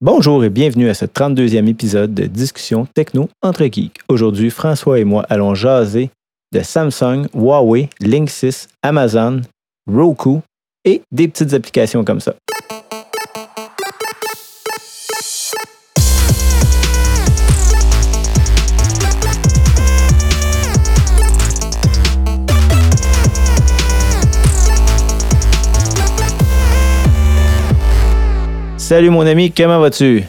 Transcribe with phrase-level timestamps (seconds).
[0.00, 4.00] Bonjour et bienvenue à ce 32e épisode de Discussion Techno entre geeks.
[4.08, 6.10] Aujourd'hui, François et moi allons jaser
[6.52, 9.42] de Samsung, Huawei, Linksys, Amazon,
[9.86, 10.40] Roku
[10.84, 12.34] et des petites applications comme ça.
[28.84, 30.22] Salut mon ami, comment vas-tu?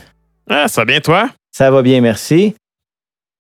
[0.50, 1.30] Ah, ça va bien, toi?
[1.52, 2.56] Ça va bien, merci.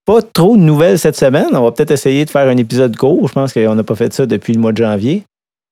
[0.05, 1.47] Pas trop de nouvelles cette semaine.
[1.53, 3.25] On va peut-être essayer de faire un épisode court.
[3.29, 5.23] Je pense qu'on n'a pas fait ça depuis le mois de janvier.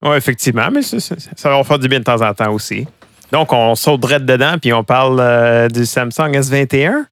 [0.04, 2.88] Oui, effectivement, mais ça, ça- ça va faire du bien de temps en temps aussi.
[3.34, 7.06] Donc, on saute direct dedans, puis on parle euh, du Samsung S21.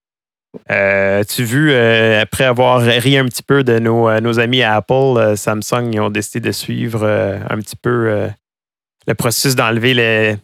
[0.70, 4.40] Euh, tu as vu, euh, après avoir ri un petit peu de nos, euh, nos
[4.40, 8.30] amis à Apple, Samsung, ils ont décidé de suivre un petit peu
[9.08, 10.38] le processus d'enlever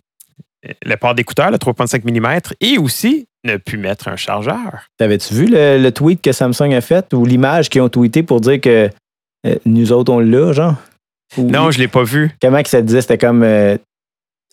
[0.86, 4.88] le, port d'écouteur, le 3.5 mm, et aussi ne plus mettre un chargeur.
[4.98, 8.42] T'avais-tu vu le, le tweet que Samsung a fait ou l'image qu'ils ont tweeté pour
[8.42, 8.90] dire que
[9.46, 10.76] euh, nous autres, on l'a, genre?
[11.38, 12.32] Ou- Non, je ne l'ai pas vu.
[12.42, 13.02] Comment que ça disait?
[13.02, 13.44] C'était comme.
[13.44, 13.78] euh,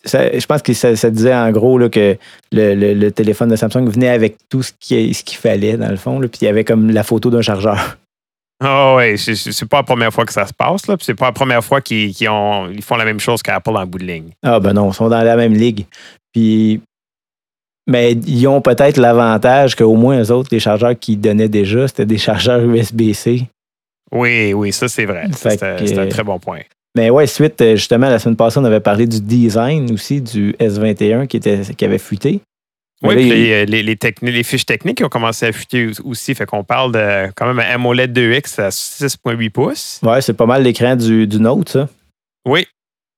[0.05, 2.15] ça- je pense que ça, ça disait en gros là, que
[2.51, 5.89] le, le- le téléphone de Samsung venait avec tout ce qui- ce qu'il fallait, dans
[5.89, 6.19] le fond.
[6.19, 7.97] là, puis il y avait comme la photo d'un chargeur.
[8.63, 10.87] Ah oui, c'est pas la première fois que ça se passe.
[10.87, 13.75] là, C'est pas la première fois qu'ils qu'ils ont- ils font la même chose qu'Apple
[13.75, 14.29] en bout de ligne.
[14.43, 15.85] Ah, ben non, ils sont dans la même ligue.
[16.33, 16.81] Puis.
[17.87, 22.05] Mais ils ont peut-être l'avantage qu'au moins eux autres, les chargeurs qu'ils donnaient déjà, c'était
[22.07, 23.43] des chargeurs USB-C.
[24.11, 25.27] Oui, oui, ça c'est vrai.
[25.85, 26.61] C'est un très bon point.
[26.97, 30.55] Mais ouais, suite, euh, justement, la semaine passée, on avait parlé du design aussi du
[30.59, 32.39] S21 qui, était, qui avait fuité.
[33.07, 36.33] Oui, puis les, les, les techni- les fiches techniques ont commencé à fuiter aussi.
[36.35, 39.99] Fait qu'on parle de quand même un AMOLED 2X à 6,8 pouces.
[40.03, 41.89] Ouais, c'est pas mal l'écran du, du Note, ça.
[42.47, 42.65] Oui.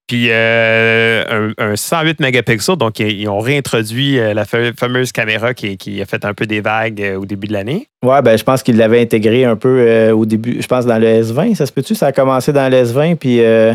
[0.07, 2.77] Puis euh, un, un 108 mégapixels.
[2.77, 6.45] Donc, ils, ont réintroduit euh, la fa- fameuse caméra qui, qui a fait un peu
[6.45, 7.87] des vagues euh, au début de l'année.
[8.05, 10.97] Ouais, ben je pense qu'il l'avait intégré un peu euh, au début, je pense dans
[10.97, 11.93] le S20, ça se peut-tu?
[11.93, 13.73] Ça a commencé dans le S20, puis euh,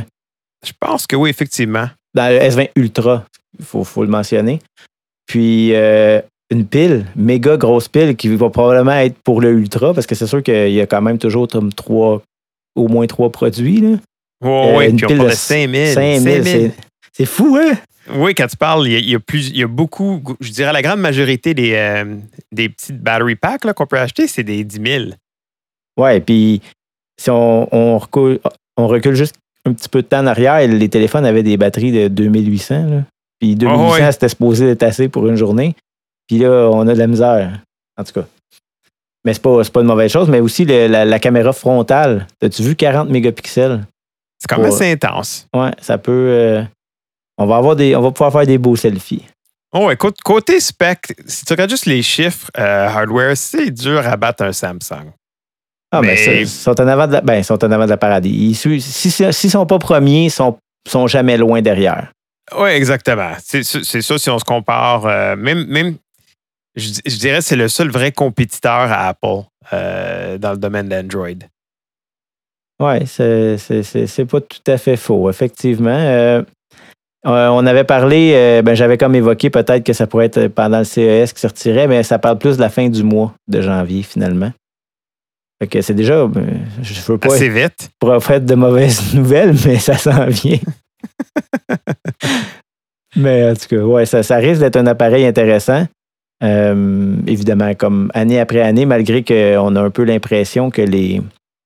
[0.65, 1.89] Je pense que oui, effectivement.
[2.15, 3.25] dans le S20 Ultra,
[3.59, 4.61] il faut, faut le mentionner.
[5.27, 10.07] Puis euh, une pile, méga grosse pile qui va probablement être pour le Ultra, parce
[10.07, 12.23] que c'est sûr qu'il y a quand même toujours comme trois,
[12.75, 13.81] au moins trois produits.
[13.81, 13.89] Là.
[14.45, 14.89] Oui, Euh, oui.
[14.91, 15.87] une Puis on pile parle de de 5000.
[15.93, 16.73] 5000,
[17.13, 17.75] c'est- fou, hein?
[18.17, 20.21] Oui, quand tu parles, il y a, il y a plus, il y a beaucoup,
[20.41, 22.17] je dirais la grande majorité des, euh,
[22.51, 25.05] des petites battery packs qu'on peut acheter, c'est des 10 000.
[25.97, 26.61] Ouais, puis
[27.21, 28.41] si on, on recule,
[28.77, 31.93] on recule juste un petit peu de temps en arrière, les téléphones avaient des batteries
[31.93, 32.87] de 2800.
[32.87, 33.05] Là.
[33.43, 34.13] Puis 2800, Ah ouais.
[34.13, 35.75] c'était supposé être assez pour une journée.
[36.29, 37.59] Puis là, on a de la misère.
[37.99, 38.25] En tout cas.
[39.25, 42.29] Mais c'est pas, pas une mauvaise chose, mais aussi le- la, la caméra frontale.
[42.41, 43.85] As-tu vu 40 mégapixels?
[44.39, 45.49] C'est quand même assez intense.
[45.55, 46.13] Ouais, ça peut.
[46.13, 46.63] euh,
[47.37, 49.25] on, va avoir des, on va pouvoir faire des beaux selfies.
[49.75, 54.17] Oh, écoute, côté spec, si tu regardes juste les chiffres euh, hardware, c'est dur à
[54.17, 55.11] battre un Samsung.
[55.91, 57.91] Ah, mais, Mais- ça, ils sont en avant de la, ben, sont en avant de
[57.91, 58.25] la parade.
[58.27, 60.57] Ils, s'ils s'ils sont pas premiers, ils sont,
[60.89, 62.13] sont jamais loin derrière.
[62.59, 63.33] Oui, exactement.
[63.43, 65.07] C'est ça si on se compare.
[65.07, 65.97] euh, même, même
[66.75, 69.43] je, je dirais que c'est le seul vrai compétiteur à Apple
[69.73, 71.29] euh, dans le domaine d'Android.
[72.81, 75.91] Oui, c'est pas tout à fait faux, effectivement.
[75.91, 76.43] Euh,
[77.25, 81.33] on avait parlé, ben, j'avais comme évoqué peut-être que ça pourrait être pendant le CES
[81.33, 84.51] qui sortirait, mais ça parle plus de la fin du mois de janvier, finalement.
[85.61, 87.91] Fait que c'est déjà, ben, je veux pas Assez vite.
[88.01, 90.59] prophète de mauvaises nouvelles, mais ça s'en vient.
[93.17, 95.87] Mais en tout cas, ouais, ça, ça risque d'être un appareil intéressant.
[96.43, 101.21] Euh, évidemment, comme année après année, malgré qu'on a un peu l'impression que les,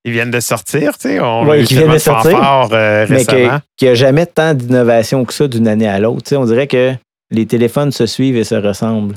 [0.05, 1.19] Ils viennent de sortir, tu sais.
[1.19, 3.49] On Ouais, viennent de sortir, euh, mais qu'il
[3.81, 6.23] n'y a jamais tant d'innovation que ça d'une année à l'autre.
[6.23, 6.93] Tu sais, on dirait que
[7.31, 9.15] les téléphones se suivent et se ressemblent.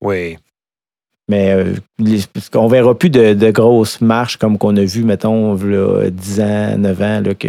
[0.00, 0.36] Oui.
[1.28, 2.20] Mais euh, les-
[2.52, 6.78] qu'on verra plus de, de grosses marches comme qu'on a vu, mettons, là, 10 ans,
[6.78, 7.48] 9 ans, là, que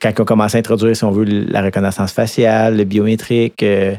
[0.00, 3.94] quand on commence à introduire, si on veut, la reconnaissance faciale, le biométrique, euh,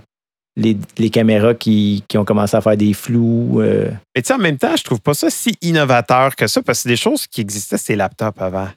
[0.55, 3.61] les, les caméras qui, qui ont commencé à faire des flous.
[3.61, 6.61] euh, Mais tu sais, en même temps, je trouve pas ça si innovateur que ça,
[6.61, 8.69] parce que c'est des choses qui existaient, ces laptops avant.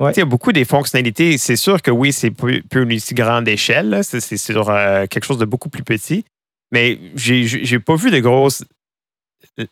[0.00, 0.12] Ouais.
[0.12, 1.38] Il y a beaucoup des fonctionnalités.
[1.38, 4.00] C'est sûr que oui, c'est plus plus une aussi grande échelle.
[4.02, 6.24] C'est sur euh, quelque chose de beaucoup plus petit.
[6.72, 8.64] Mais j'ai pas vu de grosses.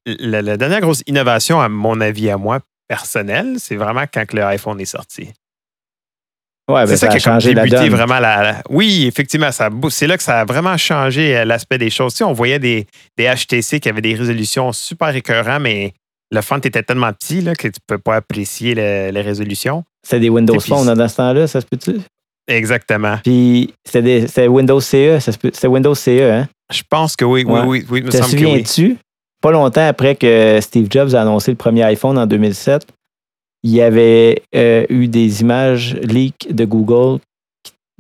[0.07, 4.45] La, la dernière grosse innovation, à mon avis, à moi, personnel, c'est vraiment quand le
[4.45, 5.31] iPhone est sorti.
[6.73, 7.91] Ouais, ben, c'est ça, ça, qui a changé la débuté donne.
[7.91, 11.79] vraiment la, la- Oui, effectivement, ça c'est là que ça a vraiment changé euh, l'aspect
[11.79, 12.13] des choses.
[12.15, 12.87] Tu sais, on voyait des,
[13.17, 15.93] des HTC qui avaient des résolutions super écœurantes, mais
[16.31, 19.85] le font était tellement petit là, que tu ne peux pas apprécier le- les résolutions.
[20.07, 22.01] C'est des Windows Phone dans ce temps-là, ça se peut-tu?
[22.49, 23.19] Exactement.
[23.23, 25.19] Puis c'était Windows CE.
[25.21, 26.49] C'était Windows CE, hein?
[26.73, 28.03] Je pense que oui, oui, oui, oui.
[28.05, 28.97] Te souviens-tu?
[29.41, 32.87] Pas longtemps après que Steve Jobs a annoncé le premier iPhone en 2007,
[33.63, 37.21] il y avait euh, eu des images leaks de Google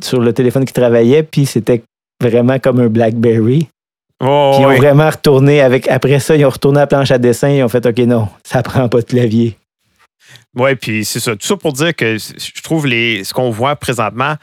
[0.02, 1.82] sur le téléphone qui travaillait, puis c'était
[2.20, 3.68] vraiment comme un BlackBerry.
[4.20, 4.74] Oh, puis ils oui.
[4.74, 5.88] ont vraiment retourné avec.
[5.88, 8.28] Après ça, ils ont retourné à la planche à dessin, ils ont fait OK, non,
[8.44, 9.56] ça prend pas de clavier.
[10.56, 11.32] Oui, puis c'est ça.
[11.32, 14.36] Tout ça pour dire que je trouve les, ce qu'on voit présentement,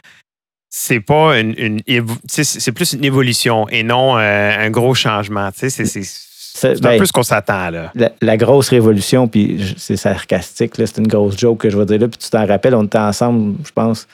[0.68, 1.80] c'est pas une,
[2.26, 5.50] c'est plus une évolution et non euh, un gros changement.
[5.52, 5.70] C'est
[6.54, 7.90] c'est- c'est un ben, peu ce qu'on s'attend là.
[7.94, 11.86] La, la grosse révolution, puis c'est sarcastique, là, c'est une grosse joke que je vais
[11.86, 14.06] dire là, puis tu t'en rappelles, on était ensemble, je pense.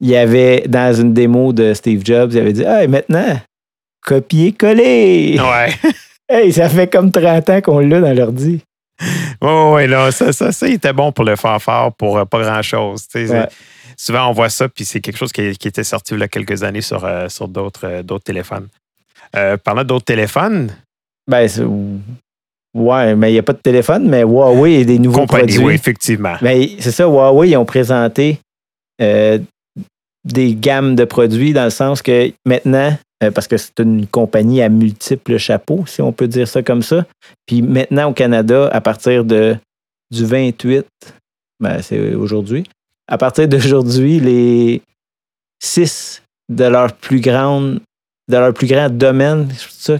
[0.00, 3.38] Il y avait, dans une démo de Steve Jobs, il avait dit Hey, maintenant,
[4.06, 5.38] copier-coller.
[5.40, 5.74] Ouais.
[6.26, 8.62] Hey, ça fait comme 30 ans qu'on l'a dans l'ordi.
[9.42, 12.40] Oui, oui, là, ça, ça, ça, il était bon pour le fort pour euh, pas
[12.40, 13.06] grand-chose.
[13.14, 13.46] Ouais.
[13.94, 16.28] Souvent, on voit ça, puis c'est quelque chose qui, qui était sorti il y a
[16.28, 18.68] quelques années sur, euh, sur d'autres euh, téléphones.
[19.64, 20.70] Parlant d'autres téléphones,
[21.26, 21.62] Ben, c'est-
[22.74, 25.64] ouais, mais il n'y a pas de téléphone, mais Huawei a des nouveaux compagnie, produits.
[25.66, 26.34] oui, effectivement.
[26.42, 28.38] Ben, c'est ça, Huawei, ils ont présenté
[29.00, 29.38] euh,
[30.24, 34.62] des gammes de produits dans le sens que maintenant, euh, parce que c'est une compagnie
[34.62, 37.04] à multiples chapeaux, si on peut dire ça comme ça.
[37.46, 39.56] Puis maintenant, au Canada, à partir de,
[40.10, 40.84] du 28,
[41.60, 42.64] ben, c'est aujourd'hui,
[43.08, 44.82] à partir d'aujourd'hui, les
[45.62, 47.80] six de leurs plus grandes
[48.28, 49.48] de leur plus grand domaine,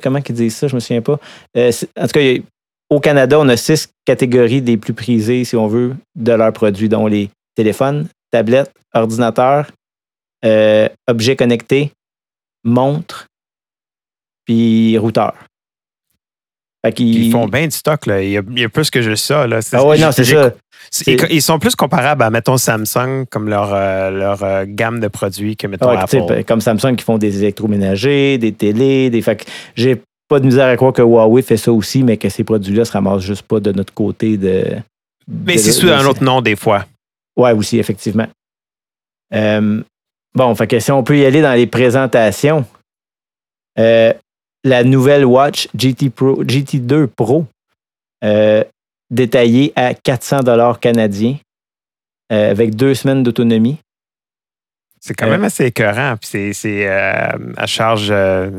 [0.02, 1.18] comment ils disent ça, je me souviens pas.
[1.56, 2.34] Euh, en tout cas,
[2.90, 6.88] au Canada, on a six catégories des plus prisées, si on veut, de leurs produits,
[6.88, 9.70] dont les téléphones, tablettes, ordinateurs,
[10.44, 11.92] euh, objets connectés,
[12.64, 13.26] montres,
[14.44, 15.36] puis routeurs.
[16.84, 18.06] Fait Ils font bien du stock.
[18.06, 18.22] Là.
[18.22, 19.46] Il, y a, il y a plus que juste ça.
[19.46, 19.60] Là.
[19.72, 20.52] Ah ouais, non, c'est ça.
[21.06, 25.56] Ils, sont plus comparables à, mettons, Samsung, comme leur, euh, leur euh, gamme de produits
[25.56, 26.44] que, mettons, Ouais, sais, Apple.
[26.44, 29.22] comme Samsung qui font des électroménagers, des télés, des.
[29.22, 32.44] Fait j'ai pas de misère à croire que Huawei fait ça aussi, mais que ces
[32.44, 34.64] produits-là se ramassent juste pas de notre côté de.
[35.26, 36.84] Mais de- c'est sous de- un autre nom, des fois.
[37.36, 38.28] Ouais, aussi, effectivement.
[39.34, 39.80] Euh,
[40.34, 42.64] bon, fait que si on peut y aller dans les présentations,
[43.78, 44.12] euh,
[44.64, 47.46] la nouvelle Watch GT Pro, GT2 Pro,
[48.24, 48.64] euh,
[49.10, 51.36] détaillée à 400 dollars canadiens,
[52.32, 53.78] euh, avec deux semaines d'autonomie.
[55.00, 56.16] C'est quand Euh, même assez écœurant.
[56.20, 58.12] Puis c'est, à charge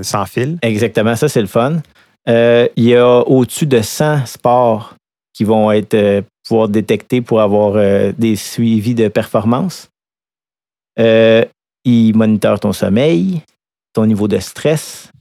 [0.04, 0.60] sans fil.
[0.62, 1.82] Exactement, ça c'est le fun.
[2.28, 4.96] Il y a au-dessus de 100 sports
[5.34, 9.90] qui vont être pouvoir détecter pour avoir euh, des suivis de performance.
[11.00, 11.44] Euh,
[11.84, 13.42] il moniteur ton sommeil,
[13.94, 15.12] ton niveau de stress,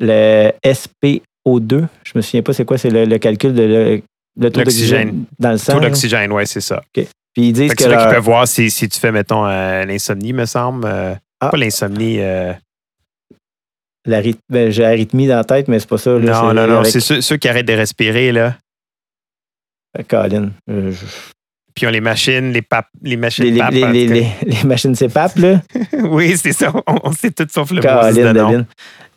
[0.00, 4.02] le SPO2, je me souviens pas c'est quoi, c'est le, le calcul de le,
[4.38, 4.98] le taux L'oxygène.
[5.08, 5.74] d'oxygène dans le sang.
[5.74, 6.82] Taux d'oxygène, oui, c'est ça.
[6.92, 7.06] Puis
[7.36, 9.46] ils disent Fait que c'est là qu'ils leur- peuvent voir si, si tu fais, mettons,
[9.46, 10.84] euh, l'insomnie, me semble.
[10.86, 11.48] Euh, Ah.
[11.48, 12.16] Pas l'insomnie.
[12.20, 12.52] euh,
[14.06, 16.10] la ryth- ben, j'ai l'arythmie dans la tête, mais c'est pas ça.
[16.18, 16.78] là, non, non, non.
[16.80, 18.56] avec- C'est ceux, ceux qui arrêtent de respirer, là.
[20.08, 20.92] Colin, je-
[21.82, 25.62] Ils ont les machines, les papes, les machines les, papes, les, machines CPAP, là?
[25.92, 26.72] oui, c'est ça.
[26.86, 28.32] On, on sait tout sauf le nom.
[28.32, 28.66] Devine.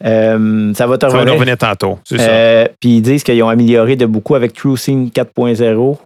[0.04, 1.34] Euh, ça va te Ça va revenir.
[1.36, 2.00] revenir tantôt.
[2.04, 2.30] C'est ça.
[2.30, 5.98] Euh, Puis ils disent qu'ils ont amélioré de beaucoup avec TrueSync 4.0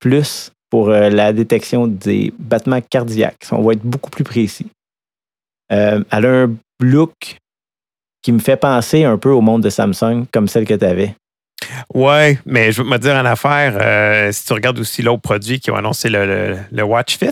[0.00, 3.46] plus pour euh, la détection des battements cardiaques.
[3.52, 4.66] On va être beaucoup plus précis.
[5.70, 7.38] Elle a un look
[8.22, 11.14] qui me fait penser un peu au monde de Samsung, comme celle que tu avais.
[11.94, 15.60] Ouais, mais je veux me dire en affaire, euh, si tu regardes aussi l'autre produit
[15.60, 17.30] qui ont annoncé le, le- le Watch Fit,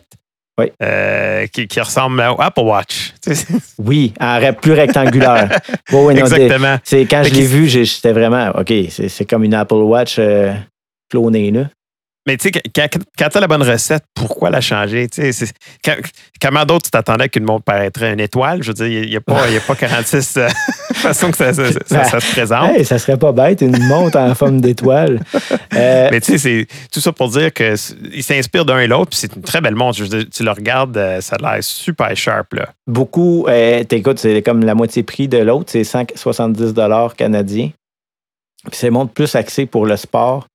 [0.59, 0.73] Oui.
[0.83, 3.13] euh, qui, qui ressemble au Apple Watch.
[3.79, 5.59] Oui, en plus rectangulaire.
[5.93, 6.77] Non, Exactement.
[6.85, 10.17] c'est quand Fait je l'ai vu, j'étais vraiment OK, c'est c'est comme une Apple Watch
[10.19, 10.53] euh,
[11.11, 11.65] clonée là.
[12.27, 15.07] Mais tu sais, quand, quand tu as la bonne recette, pourquoi la changer?
[15.85, 15.95] Quand-
[16.43, 18.63] comment d'autres tu t'attendais qu'une montre paraîtrait une étoile?
[18.63, 20.49] Je veux dire, il n'y a, pas- y a pas 46 euh,
[20.95, 22.77] façons que ça, ça- ça- ça se présente.
[22.77, 25.21] Hey, ça serait pas bête une montre en forme d'étoile.
[25.75, 27.77] Euh, Mais tu sais, c'est tout ça pour dire qu'ils
[28.23, 29.97] s'inspirent d'un et l'autre, puis c'est une très belle montre.
[29.99, 32.53] Je veux dire, tu le regardes, euh, ça a l'air super sharp.
[32.55, 32.69] Là.
[32.87, 37.71] beaucoup, euh, t'écoutes, c'est comme la moitié prix de l'autre, c'est 170 dollars canadiens.
[38.69, 40.47] Puis c'est une montre plus axée pour le sport.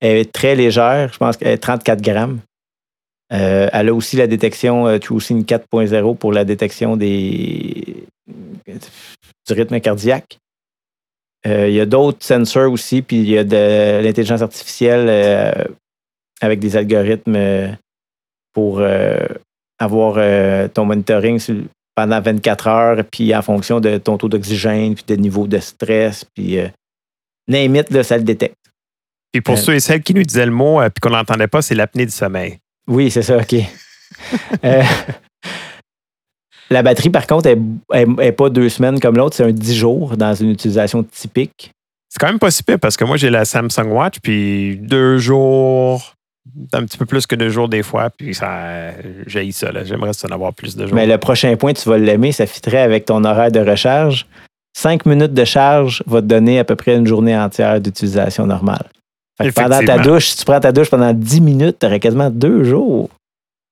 [0.00, 2.40] Elle est très légère, je pense qu'elle est 34 grammes.
[3.32, 8.06] Euh, elle a aussi la détection euh, TrueSync 4.0 pour la détection du
[9.48, 10.38] rythme cardiaque.
[11.46, 15.64] Euh, il y a d'autres sensors aussi, puis il y a de l'intelligence artificielle euh,
[16.40, 17.76] avec des algorithmes
[18.52, 18.82] pour
[19.78, 21.40] avoir ton monitoring
[21.94, 26.24] pendant 24 heures, puis en fonction de ton taux d'oxygène, puis de niveau de stress,
[26.34, 26.58] puis
[28.02, 28.69] ça le détecte.
[29.32, 29.58] Puis pour Euh.
[29.58, 32.04] ceux et celles qui nous disaient le mot, et puis qu'on n'entendait pas, c'est l'apnée
[32.06, 32.58] du sommeil.
[32.88, 33.54] Oui, c'est ça, OK.
[34.64, 34.82] Euh,
[36.70, 40.34] la batterie, par contre, n'est pas deux semaines comme l'autre, c'est un dix jours dans
[40.34, 41.72] une utilisation typique.
[42.08, 45.18] C'est quand même pas si pire parce que moi, j'ai la Samsung Watch, puis deux
[45.18, 46.14] jours,
[46.72, 48.90] un petit peu plus que deux jours des fois, puis ça,
[49.26, 49.70] j'ai ça.
[49.84, 50.94] J'aimerais en avoir plus de jours.
[50.94, 54.26] Mais le prochain point, tu vas l'aimer, ça fitterait avec ton horaire de recharge.
[54.76, 58.86] Cinq minutes de charge va te donner à peu près une journée entière d'utilisation normale.
[59.54, 62.64] Pendant ta douche, si tu prends ta douche pendant dix minutes, tu aurais quasiment deux
[62.64, 63.10] jours.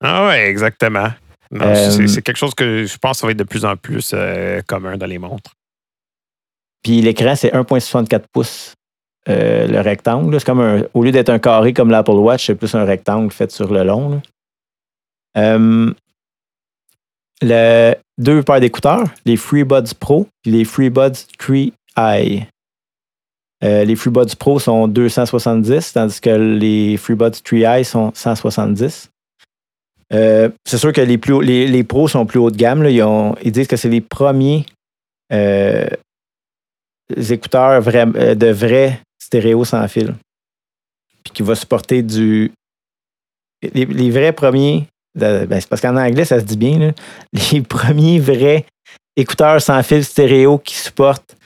[0.02, 1.08] Ah ouais, exactement.
[1.54, 4.12] Euh, c'est quelque chose que je pense que ça va être de plus en plus
[4.14, 5.52] euh, commun dans les montres.
[6.82, 8.74] Puis l'écran, c'est 1,64 pouces.
[9.28, 12.54] Euh, le rectangle, c'est comme un, au lieu d'être un carré comme l'Apple Watch, c'est
[12.54, 14.22] plus un rectangle fait sur le long.
[15.34, 15.94] le,
[18.18, 22.46] deux paires d'écouteurs, les FreeBuds Pro et les FreeBuds 3i.
[23.62, 29.10] Les FreeBuds Pro sont 270, tandis que les FreeBuds 3i sont 170.
[30.12, 32.86] Euh, c'est sûr que les, plus pros sont plus haut de gamme.
[32.86, 34.64] Ils, disent que c'est les premiers
[35.32, 35.88] euh,
[37.30, 40.14] écouteurs euh, de vrai stéréo sans fil.
[41.24, 42.52] Puis qui va supporter du.
[43.62, 44.86] Les, vrais premiers.
[45.14, 46.92] Ben, c'est parce qu'en anglais, ça se dit bien.
[47.52, 48.64] les premiers vrais
[49.16, 51.36] écouteurs sans fil stéréo qui supportent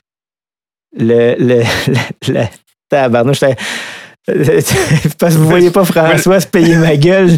[0.96, 1.34] le.
[1.38, 1.62] le,
[2.28, 2.44] le,
[5.18, 7.30] Parce que vous voyez pas François se payer ma gueule.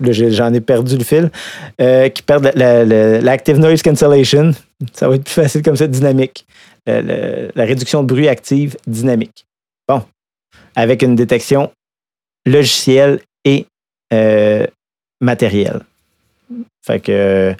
[0.00, 1.30] J'en ai perdu le fil.
[1.80, 4.52] Euh, qui perd l'active noise cancellation.
[4.92, 6.46] Ça va être plus facile comme ça, dynamique.
[6.86, 9.46] la réduction de bruit active dynamique.
[9.88, 10.02] Bon.
[10.76, 11.70] Avec une détection
[12.46, 13.66] logicielle et
[14.12, 14.66] euh,
[15.20, 15.80] matérielle.
[16.84, 17.54] Fait que.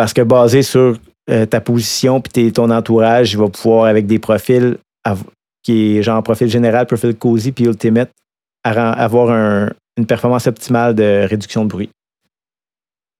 [0.00, 0.96] Parce que basé sur
[1.28, 4.78] euh, ta position puis ton entourage, il va pouvoir, avec des profils
[5.62, 8.10] qui est genre profil général, profil cozy puis ultimate,
[8.64, 11.90] avoir une performance optimale de réduction de bruit.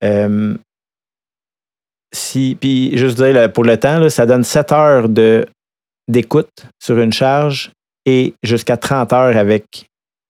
[0.02, 0.56] Euh,
[2.14, 5.08] si, puis juste dire, pour le temps, ça donne 7 heures
[6.08, 7.72] d'écoute sur une charge
[8.06, 9.84] et jusqu'à 30 heures avec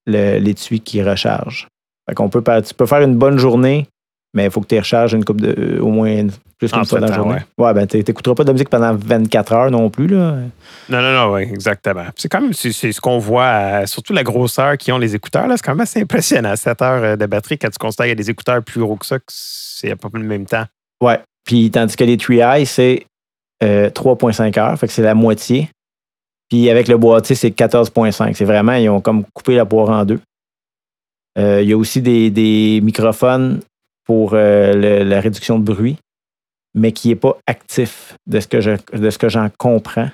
[0.05, 1.69] l'étui qui recharge.
[2.09, 3.87] Fait qu'on peut, tu peux faire une bonne journée
[4.33, 6.27] mais il faut que tu recharges une coupe de euh, au moins
[6.59, 7.39] plus qu'une fois dans la journée.
[7.59, 10.07] Ouais, ouais ben t'écouteras pas de musique pendant 24 heures non plus.
[10.07, 10.37] Là.
[10.89, 12.05] Non, non, non, oui, exactement.
[12.17, 15.49] C'est quand même c'est, ce qu'on voit, euh, surtout la grosseur qui ont les écouteurs,
[15.49, 16.55] là, c'est quand même assez impressionnant.
[16.55, 18.97] 7 heures euh, de batterie, quand tu constates qu'il y a des écouteurs plus gros
[18.97, 20.65] que ça, c'est à peu près le même temps.
[21.03, 21.19] Ouais.
[21.45, 23.07] Puis tandis que les 3i, c'est
[23.63, 25.69] 3,5 heures, fait que c'est la moitié.
[26.49, 28.35] Puis avec le boîtier, c'est 14,5.
[28.35, 30.21] C'est vraiment, ils ont comme coupé la poire en deux.
[31.37, 33.61] Il y a aussi des, des microphones
[34.11, 35.97] pour euh, la réduction de bruit,
[36.75, 40.11] mais qui n'est pas actif de ce que je, de ce que j'en comprends.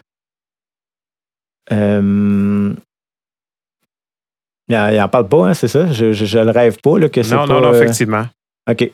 [1.72, 2.74] Euh,
[4.68, 5.90] il n'en parle pas, hein, c'est ça?
[5.90, 6.98] Je, je, le rêve pas.
[6.98, 8.26] Là, que non, non, non, euh, effectivement.
[8.70, 8.92] OK.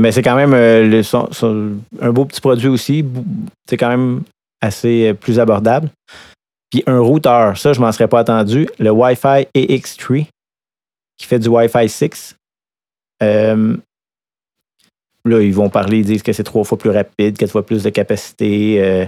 [0.00, 3.04] mais c'est quand même un beau petit produit aussi.
[3.70, 4.22] C'est quand même
[4.60, 5.90] assez plus abordable.
[6.70, 8.68] Puis un routeur, ça, je ne m'en serais pas attendu.
[8.80, 10.26] Le Wi-Fi AX3,
[11.18, 12.34] qui fait du Wi-Fi 6.
[15.26, 17.82] Là, ils vont parler, ils disent que c'est trois fois plus rapide, quatre fois plus
[17.82, 18.76] de capacité.
[18.82, 19.06] Euh.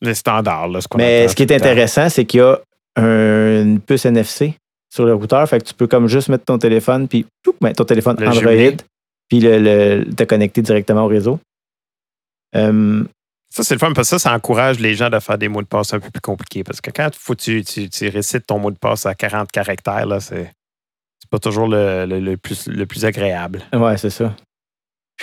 [0.00, 2.58] Les standards, là, ce qu'on Mais ce qui est intéressant, c'est qu'il y a
[2.96, 4.54] une puce NFC
[4.92, 5.46] sur le routeur.
[5.48, 7.26] Fait que tu peux comme juste mettre ton téléphone, puis
[7.60, 8.76] ben, ton téléphone Android,
[9.28, 11.38] puis le, te connecter directement au réseau.
[12.56, 13.04] Euh,
[13.50, 15.62] ça, c'est le fun parce que ça, ça encourage les gens de faire des mots
[15.62, 16.62] de passe un peu plus compliqués.
[16.62, 20.20] Parce que quand faut tu, tu, récites ton mot de passe à 40 caractères, là,
[20.20, 20.50] c'est,
[21.30, 23.62] pas toujours le, plus, le plus agréable.
[23.72, 24.34] Ouais, c'est ça.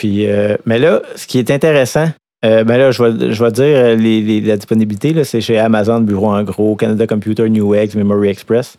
[0.05, 2.07] Euh, mais là, ce qui est intéressant,
[2.45, 6.43] euh, ben là, je vais, je dire euh, la disponibilité, c'est chez Amazon, Bureau en
[6.43, 8.77] gros, Canada Computer, Newegg, Memory Express.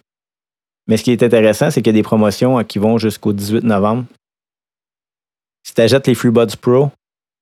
[0.87, 3.65] Mais ce qui est intéressant, c'est qu'il y a des promotions qui vont jusqu'au 18
[3.65, 4.05] novembre.
[5.67, 6.91] Si tu achètes les FreeBuds Pro,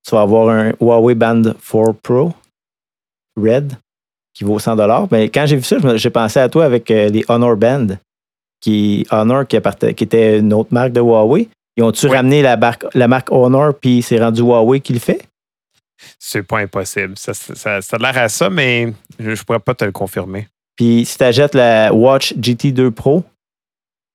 [0.04, 2.32] tu vas avoir un Huawei Band 4 Pro
[3.36, 3.74] Red
[4.34, 4.76] qui vaut 100
[5.10, 7.86] Mais quand j'ai vu ça, j'ai pensé à toi avec les Honor Band,
[8.60, 9.58] qui Honor qui,
[9.94, 11.48] qui était une autre marque de Huawei.
[11.76, 15.26] Ils ont-tu ramené la marque, la marque Honor puis c'est rendu Huawei qui le fait?
[16.18, 17.14] C'est pas impossible.
[17.16, 20.48] Ça, ça, a l'air à ça, mais je pourrais pas te le confirmer.
[20.76, 23.24] Puis si tu achètes la Watch GT2 Pro,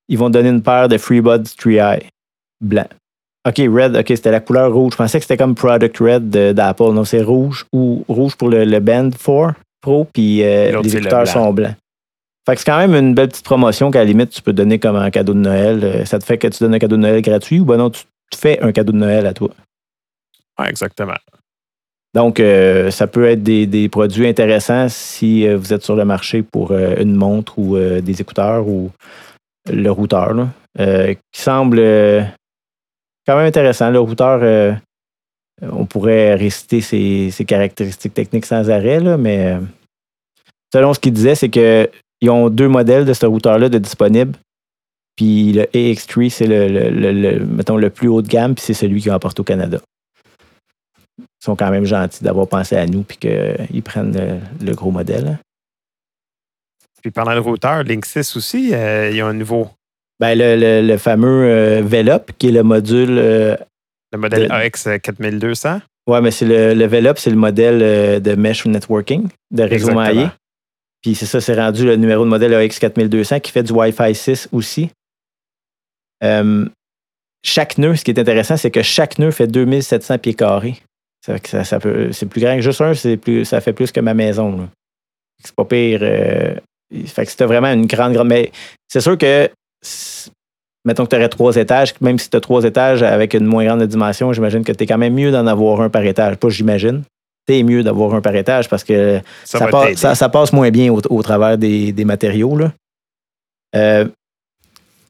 [0.08, 2.02] ils vont te donner une paire de FreeBuds 3i
[2.60, 2.86] blanc.
[3.48, 4.92] OK, red, OK, c'était la couleur rouge.
[4.92, 6.92] Je pensais que c'était comme Product Red d'Apple.
[6.92, 11.52] Non, c'est rouge ou rouge pour le, Band 4 Pro, puis euh, les écouteurs sont
[11.52, 11.74] blancs.
[12.44, 14.80] Fait que c'est quand même une belle petite promotion qu'à la limite, tu peux donner
[14.80, 15.84] comme un cadeau de Noël.
[15.84, 17.90] Euh, ça te fait que tu donnes un cadeau de Noël gratuit ou ben non,
[17.90, 19.50] tu te fais un cadeau de Noël à toi.
[20.66, 21.16] Exactement.
[22.14, 26.42] Donc, euh, ça peut être des, produits intéressants si euh, vous êtes sur le marché
[26.42, 28.90] pour une montre ou des écouteurs ou
[29.70, 30.34] le routeur.
[30.76, 31.76] qui semble
[33.26, 33.90] quand même intéressant.
[33.90, 34.76] Le routeur,
[35.62, 39.56] on pourrait réciter ses, ses caractéristiques techniques sans arrêt, là, mais
[40.74, 41.48] selon ce qu'il disait, c'est
[42.22, 44.38] qu'ils ont deux modèles de ce routeur-là de disponibles.
[45.16, 48.64] Puis le AX3, c'est le, le- le- le- mettons, le plus haut de gamme, puis
[48.64, 49.78] c'est celui qui apporte au Canada.
[51.18, 55.26] Ils sont quand même gentils d'avoir pensé à nous, puis qu'ils prennent le, gros modèle.
[55.28, 55.38] hein.
[57.02, 59.68] Puis pendant le routeur, Linksys aussi, euh, ils ont un nouveau.
[60.20, 63.18] Ben, le, le- le fameux euh, VELOP, qui est le module.
[63.18, 63.56] euh,
[64.12, 65.80] Le modèle De- AX 4200.
[66.06, 69.92] ouais, mais c'est le, le VELOP, c'est le modèle euh, de mesh networking, de réseau
[69.94, 70.28] maillé.
[71.02, 74.48] Puis c'est ça, c'est rendu le numéro de modèle AX4200 qui fait du Wi-Fi 6
[74.52, 74.90] aussi.
[76.22, 76.66] Euh,
[77.44, 80.76] chaque nœud, ce qui est intéressant, c'est que chaque nœud fait 2700 pieds carrés.
[81.26, 81.78] Ça ça- ça
[82.12, 84.68] C'est plus grand que juste un, plus, ça fait plus que ma maison.
[85.42, 86.00] C'est pas pire.
[86.02, 86.54] euh,
[87.06, 88.28] fait que c'était vraiment une grande, grande.
[88.28, 88.52] Mais
[88.88, 89.50] c'est sûr que,
[90.84, 93.64] mettons que tu aurais trois étages, même si tu as trois étages avec une moins
[93.64, 96.36] grande dimension, j'imagine que tu es quand même mieux d'en avoir un par étage.
[96.36, 97.02] Pas j'imagine.
[97.48, 99.96] Es mieux d'avoir un par étage parce que Ça, passe, t'aider.
[99.96, 102.56] ça- ça passe moins bien au, au travers des, des matériaux.
[102.56, 102.72] là.
[103.74, 104.06] Euh,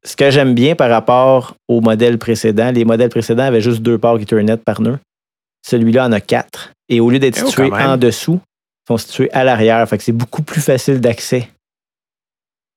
[0.05, 3.99] ce que j'aime bien par rapport aux modèles précédents, les modèles précédents avaient juste deux
[3.99, 4.99] ports Ethernet par nœud.
[5.65, 6.73] Celui-là en a quatre.
[6.89, 7.75] Et au lieu d'être Eh oh, même.
[7.91, 9.89] en dessous, ils sont situés à l'arrière.
[9.89, 11.49] Fait que c'est beaucoup plus facile d'accès.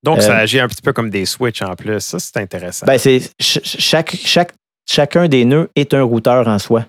[0.03, 1.99] Donc, Euh, ça agit un petit peu comme des switches en plus.
[2.01, 2.85] Ça, c'est intéressant.
[2.85, 4.53] Ben, c'est ch- chaque, chaque,
[4.87, 6.85] chacun des nœuds est un routeur en soi.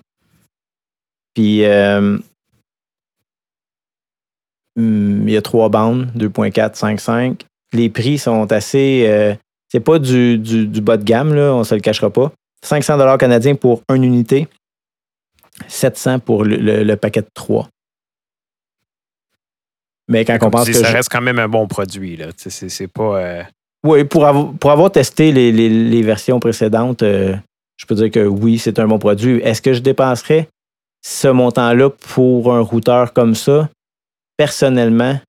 [1.33, 2.17] Puis euh,
[4.77, 7.41] il y a trois bandes, 2.4, 5.5.
[7.73, 9.05] Les prix sont assez.
[9.07, 9.33] euh,
[9.69, 12.31] c'est pas du, du, du bas de gamme, là, on se le cachera pas.
[12.63, 14.47] 500 canadiens pour une unité,
[15.67, 17.67] 700 pour le, le- le paquet de 3.
[20.09, 22.15] Mais quand on pense tu que dis, ça je- reste quand même un bon produit.
[22.15, 22.27] Là.
[22.37, 23.19] C'est, c'est pas.
[23.19, 23.43] euh,
[23.83, 27.35] Oui, pour avoir, pour avoir testé les, les- les versions précédentes, euh,
[27.77, 29.39] je peux dire que oui, c'est un bon produit.
[29.43, 30.47] Est-ce que je dépenserais
[31.05, 33.69] ce montant-là pour un routeur comme ça?
[34.37, 35.19] Personnellement,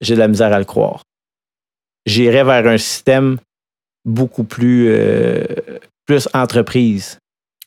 [0.00, 1.02] j'ai de la misère à le croire.
[2.06, 3.38] J'irais vers un système
[4.04, 5.44] beaucoup plus, euh,
[6.06, 7.18] plus entreprise.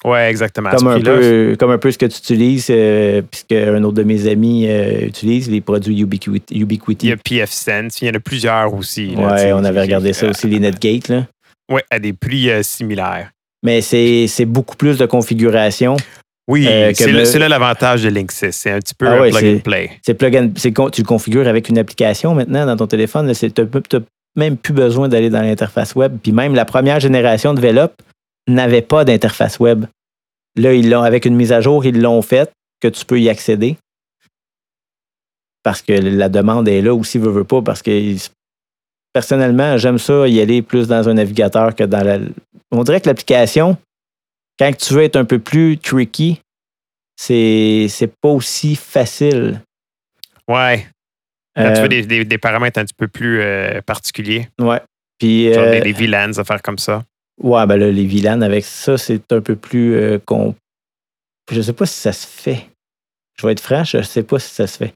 [0.03, 0.69] Ouais, exactement.
[0.71, 4.03] Comme un, peu, comme un peu ce que tu utilises, euh, puisque un autre de
[4.03, 6.59] mes amis euh, utilise, les produits Ubiquiti.
[6.59, 7.07] Ubiquiti.
[7.07, 9.15] Il y a PF Sense, il y en a plusieurs aussi.
[9.15, 11.07] ouais, on avait regardé ça euh, aussi, les Netgate.
[11.07, 11.27] Là.
[11.71, 13.31] Ouais, à des prix euh, similaires.
[13.63, 15.95] Mais c'est beaucoup plus de configuration.
[16.47, 18.51] Oui, Euh, c'est, là, l'avantage de Linksys.
[18.51, 19.91] C'est un petit peu Ah un ouais, plug and play.
[20.05, 23.31] C'est plug and- tu le configures avec une application maintenant dans ton téléphone.
[23.33, 23.99] Tu n'as
[24.35, 26.17] même plus besoin d'aller dans l'interface web.
[26.21, 27.93] Puis même la première génération de Velop
[28.47, 29.85] n'avait pas d'interface web.
[30.57, 32.51] Là, ils l'ont avec une mise à jour, ils l'ont faite,
[32.81, 33.77] que tu peux y accéder.
[35.63, 37.61] Parce que la demande est là aussi, veut, veut pas.
[37.61, 38.15] Parce que
[39.13, 42.17] personnellement, j'aime ça y aller plus dans un navigateur que dans la.
[42.71, 43.77] On dirait que l'application,
[44.59, 46.41] quand tu veux être un peu plus tricky,
[47.15, 49.61] c'est c'est pas aussi facile.
[50.47, 50.87] Ouais.
[51.55, 54.81] Quand tu Euh, veux des, des- des paramètres un petit peu plus euh, particuliers, Ouais.
[55.19, 57.03] Puis, genre euh, des, des VLANs, affaires comme ça.
[57.41, 59.95] ouais, ben là, les VLAN avec ça, c'est un peu plus.
[59.95, 60.17] euh,
[61.51, 62.65] Je sais pas si ça se fait.
[63.39, 64.93] Je vais être franc, je sais pas si ça se fait.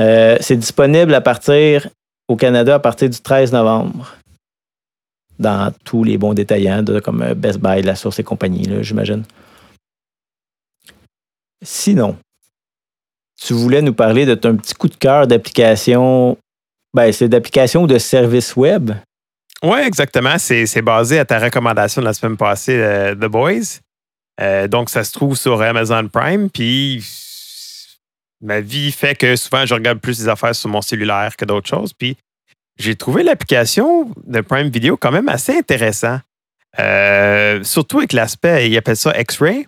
[0.00, 1.88] Euh, c'est disponible à partir
[2.28, 4.16] au Canada à partir du 13 novembre.
[5.38, 9.22] Dans tous les bons détaillants, de, comme euh, Best Buy, La Source et compagnie, j'imagine.
[11.62, 12.16] Sinon,
[13.40, 16.36] tu voulais nous parler de ton petit coup de cœur d'application.
[16.94, 18.92] Ben, c'est d'application ou de service web?
[19.62, 20.38] Oui, exactement.
[20.38, 23.80] C'est, basé à ta recommandation de la semaine passée, euh, The Boys.
[24.40, 26.48] Euh, donc, ça se trouve sur Amazon Prime.
[26.48, 27.04] Puis,
[28.40, 31.68] ma vie fait que souvent, je regarde plus des affaires sur mon cellulaire que d'autres
[31.68, 31.92] choses.
[31.92, 32.16] Puis,
[32.78, 36.20] j'ai trouvé l'application de Prime Video quand même assez intéressant.
[36.78, 39.66] Euh, surtout avec l'aspect, ils appellent ça X-Ray.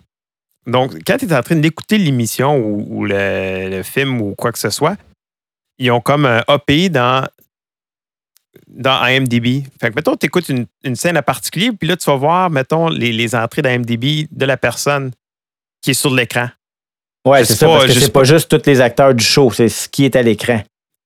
[0.67, 4.51] Donc, quand tu es en train d'écouter l'émission ou, ou le, le film ou quoi
[4.51, 4.95] que ce soit,
[5.77, 7.27] ils ont comme un API dans,
[8.67, 9.63] dans IMDb.
[9.79, 12.49] Fait que, mettons, tu écoutes une, une scène en particulier, puis là, tu vas voir,
[12.49, 15.11] mettons, les, les entrées d'IMDb de la personne
[15.81, 16.49] qui est sur l'écran.
[17.25, 19.89] Ouais, c'est ça, parce que c'est pas juste tous les acteurs du show, c'est ce
[19.89, 20.61] qui est à l'écran.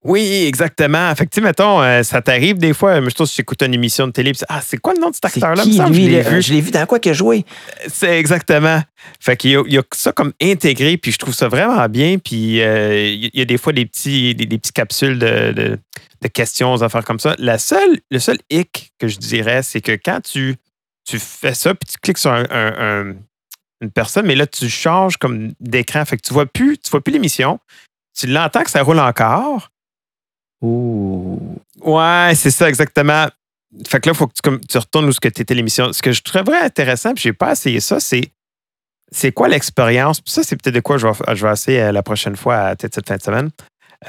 [0.06, 1.14] Oui, exactement.
[1.16, 3.74] Fait que, tu sais, mettons, euh, ça t'arrive des fois, je trouve, si j'écoute une
[3.74, 5.64] émission de télé, puis ah, c'est quoi le nom de cet acteur-là?
[5.64, 6.42] qui, me que lui, je l'ai vu.
[6.44, 7.44] Je l'ai vu dans quoi qu'il a joué?
[7.88, 8.84] C'est exactement.
[9.20, 12.20] Fait qu'il y y a ça comme intégré, puis je trouve ça vraiment bien.
[12.20, 15.80] Puis euh, il y a des fois des petits, des, capsules de, de-
[16.22, 17.36] de questions, des affaires comme ça.
[17.40, 20.56] La seule, le seul hic que je dirais, c'est que quand tu,
[21.10, 23.16] tu fais ça, puis tu cliques sur un- un- un-
[23.82, 26.06] une personne, mais là, tu changes comme d'écran.
[26.06, 27.60] Fait que tu vois plus, tu vois plus l'émission.
[28.18, 29.72] Tu l'entends que ça roule encore.
[30.62, 31.40] Ouh.
[31.82, 33.28] Ouais, c'est ça exactement.
[33.88, 35.92] fait que là, il faut que tu, retournes où ce que tu étais l'émission.
[35.94, 38.32] Ce que je trouverais intéressant, puis j'ai pas essayé ça, c'est
[39.12, 40.22] c'est quoi l'expérience?
[40.26, 42.96] Ça, c'est peut-être de quoi je vais, je vais essayer euh, la prochaine fois, peut-être
[42.96, 43.50] cette fin de semaine.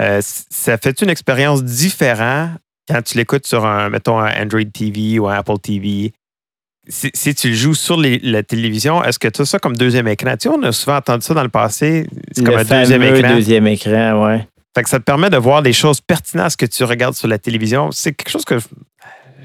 [0.01, 2.53] Euh, ça fait une expérience différente
[2.89, 6.13] quand tu l'écoutes sur un, mettons, un Android TV ou un Apple TV?
[6.89, 9.77] Si, si tu le joues sur les- la télévision, est-ce que tu as ça comme
[9.77, 10.33] deuxième écran?
[10.37, 12.07] Tu sais, on a souvent entendu ça dans le passé.
[12.33, 13.35] C'est comme Le un deuxième écran.
[13.35, 14.49] deuxième écran, ouais.
[14.77, 17.27] Fait que ça te permet de voir des choses pertinentes ce que tu regardes sur
[17.29, 17.91] la télévision.
[17.91, 18.67] C'est quelque chose que je-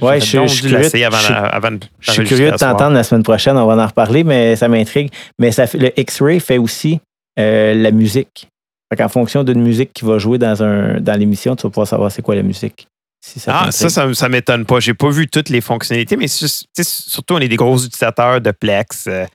[0.02, 3.04] Ouais, je- je suis curieux- l'essayer avant, je avant Je suis curieux de t'entendre la
[3.04, 5.10] semaine prochaine, on va en reparler, mais ça m'intrigue.
[5.40, 7.00] Mais ça le X-Ray fait aussi
[7.40, 8.50] euh, la musique.
[8.92, 11.88] Fait qu'en fonction d'une musique qui va jouer dans, un, dans l'émission, tu vas pouvoir
[11.88, 12.88] savoir c'est quoi la musique.
[13.24, 14.80] Si ça Ah, ça, ça, ça m'étonne pas.
[14.82, 19.06] J'ai pas vu toutes les fonctionnalités, mais surtout, on est des gros utilisateurs de Plex
[19.08, 19.26] euh,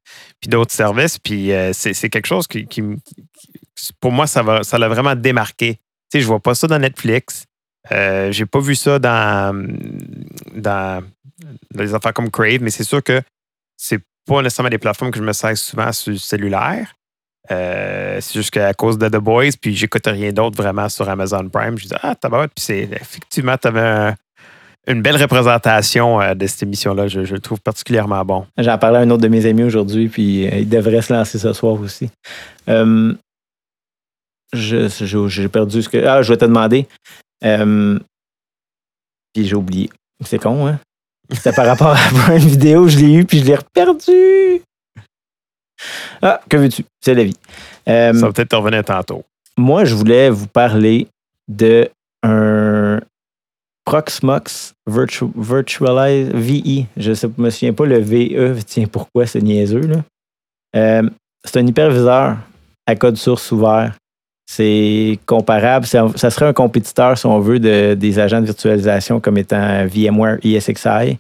[0.41, 1.19] puis d'autres services.
[1.19, 4.89] Puis euh, c'est quelque chose qui, qui me- qui- pour moi, ça va, ça l'a
[4.89, 5.79] vraiment démarqué.
[6.13, 7.45] Sais, je vois pas ça dans Netflix.
[7.93, 9.67] Euh, J'ai pas vu ça dans,
[10.55, 11.03] dans,
[11.75, 13.21] des affaires comme Crave, mais c'est sûr que
[13.77, 16.95] c'est pas nécessairement des plateformes que je me sers souvent sur le cellulaire.
[17.51, 21.49] Euh, c'est juste qu'à cause de The Boys, puis j'écoute rien d'autre vraiment sur Amazon
[21.49, 21.79] Prime.
[21.79, 24.15] Je dis, ah, tabarouette, puis c'est effectivement, tu avais
[24.89, 27.09] une belle représentation euh, de cette émission-là.
[27.09, 28.47] Je, je le trouve particulièrement bon.
[28.59, 31.39] J'en parlais à un autre de mes amis aujourd'hui, puis euh, il devrait se lancer
[31.39, 32.11] ce soir aussi.
[34.57, 36.05] Je- je- J'ai perdu ce que.
[36.05, 36.87] Ah, je vais te demander.
[37.45, 37.99] Euh,
[39.33, 39.91] puis j'ai oublié.
[40.25, 40.79] C'est con, hein?
[41.33, 41.95] C'était par rapport
[42.29, 44.63] à une vidéo, je l'ai eu, puis je l'ai reperdu.
[46.23, 46.85] Ah, que veux-tu?
[47.01, 47.37] C'est la vie.
[47.89, 49.25] Euh, Ça va peut-être te revenir tantôt.
[49.59, 51.09] moi, je voulais vous parler
[51.49, 51.89] de
[52.23, 53.01] un
[53.85, 56.87] Proxmox Virtu- Virtualize VE.
[56.97, 58.59] Je ne me souviens pas le VE.
[58.65, 60.05] Tiens, pourquoi c'est niaiseux, là?
[60.75, 61.09] Euh,
[61.45, 62.39] c'est un hyperviseur
[62.87, 63.95] à code source ouvert.
[64.49, 65.87] C'est comparable.
[65.87, 69.85] c'est Ça serait un compétiteur, si on veut, de- des agents de virtualisation comme étant
[69.87, 71.19] VMware ESXi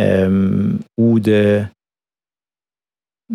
[0.00, 1.62] euh, ou de.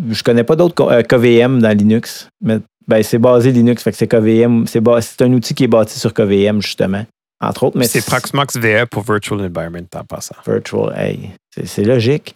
[0.09, 3.97] Je connais pas d'autres euh, KVM dans Linux, mais ben, c'est basé Linux, fait que
[3.97, 4.65] c'est KVM.
[4.65, 7.05] C'est bas- c'est un outil qui est bâti sur KVM, justement.
[7.39, 10.35] Entre autres, mais C'est Proxmox VE pour Virtual Environment en passant.
[10.47, 12.35] Virtual, hey, c'est c'est logique.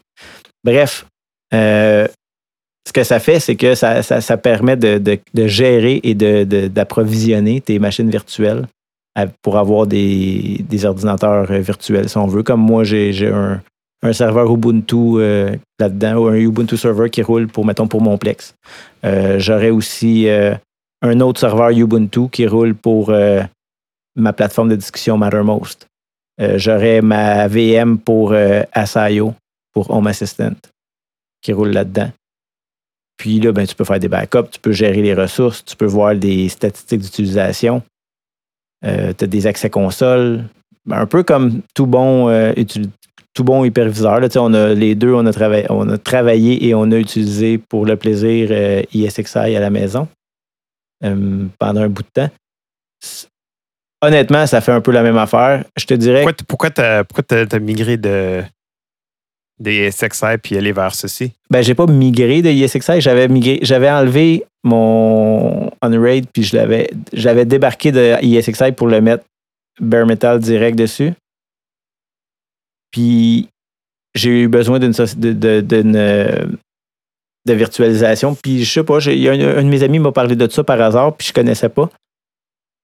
[0.63, 1.05] Bref,
[1.53, 2.07] euh,
[2.87, 8.65] ce que ça fait, c'est que ça, permet de, gérer et d'approvisionner tes machines virtuelles
[9.41, 12.43] pour avoir des, ordinateurs euh, virtuels, si on veut.
[12.43, 13.61] Comme moi, j'ai un,
[14.13, 18.55] serveur Ubuntu euh, là-dedans, ou un Ubuntu server qui roule pour, mettons, pour mon Plex.
[19.03, 20.29] Euh, J'aurais aussi
[21.01, 23.11] un autre serveur Ubuntu qui roule pour
[24.15, 25.87] ma plateforme de discussion Mattermost.
[26.55, 28.33] J'aurais ma VM pour
[28.71, 29.33] Asaio,
[29.73, 30.55] pour Home Assistant,
[31.41, 32.11] qui roule là-dedans.
[33.17, 35.85] Puis là, ben, tu peux faire des backups, tu peux gérer les ressources, tu peux
[35.87, 37.81] voir des statistiques d'utilisation.
[38.83, 40.45] tu as des accès console.
[40.85, 42.53] Ben, un peu comme tout bon, euh,
[43.33, 44.19] tout bon hyperviseur.
[44.19, 46.97] Là, Tu on a, les deux, on a, travaillé, on a travaillé et on a
[46.97, 50.07] utilisé pour le plaisir euh, ISXi à la maison
[51.03, 52.29] euh, pendant un bout de temps.
[54.01, 55.65] Honnêtement, ça fait un peu la même affaire.
[55.75, 58.43] Je te dirais Pourquoi, t- pourquoi t'as pourquoi t'as- t'as migré de
[59.59, 61.31] des SXI puis aller vers ceci?
[61.49, 63.01] Ben, j'ai pas migré de ISXi.
[63.01, 63.27] J'avais
[63.63, 69.23] j'avais enlevé mon Unraid, puis je l'avais, j'avais débarqué de ISXi pour le mettre
[69.79, 71.13] bare metal direct dessus.
[72.91, 73.49] Puis
[74.15, 76.45] j'ai eu besoin d'une de, de, d'une, euh,
[77.45, 78.35] de virtualisation.
[78.35, 81.27] Puis je sais pas, un, de mes amis m'a parlé de ça par hasard, puis
[81.27, 81.89] je connaissais pas.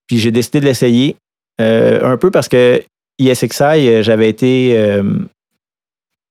[0.08, 1.16] Puis j'ai décidé de l'essayer.
[1.62, 2.84] euh, un peu parce que
[3.20, 4.76] ISXi, euh, j'avais été.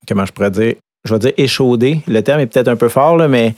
[0.09, 0.75] Comment je pourrais dire?
[1.05, 2.01] Je vais dire échaudé.
[2.07, 3.55] Le terme est peut-être un peu fort, là, mais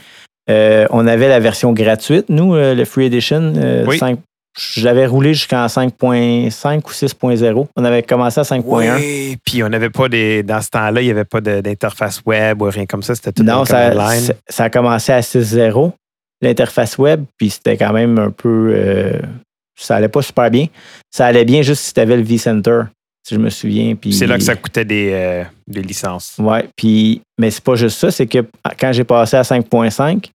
[0.51, 3.53] euh, on avait la version gratuite, nous, euh, le Free Edition.
[3.57, 3.99] euh, Oui.
[3.99, 4.19] 5
[4.57, 7.67] je l'avais roulé jusqu'en 5.5 ou 6.0.
[7.77, 8.97] On avait commencé à 5.1.
[8.97, 10.45] Oui, puis on n'avait pas des.
[10.45, 13.17] Dans ce temps-là, il n'y avait pas d'interface web ou rien comme ça.
[13.17, 13.91] C'était tout Non, ça-
[14.49, 15.93] ça a commencé à 6.0,
[16.41, 18.73] l'interface web, puis c'était quand même un peu.
[18.77, 19.19] euh,
[19.77, 20.67] ça allait pas super bien.
[21.11, 22.83] Ça allait bien juste si tu avais le vCenter,
[23.27, 23.95] si je me souviens.
[23.97, 26.37] Puis C'est là que ça coûtait des, euh, des licences.
[26.39, 28.39] Ouais, puis, mais c'est pas juste ça, c'est que
[28.79, 30.31] quand j'ai passé à 5.5,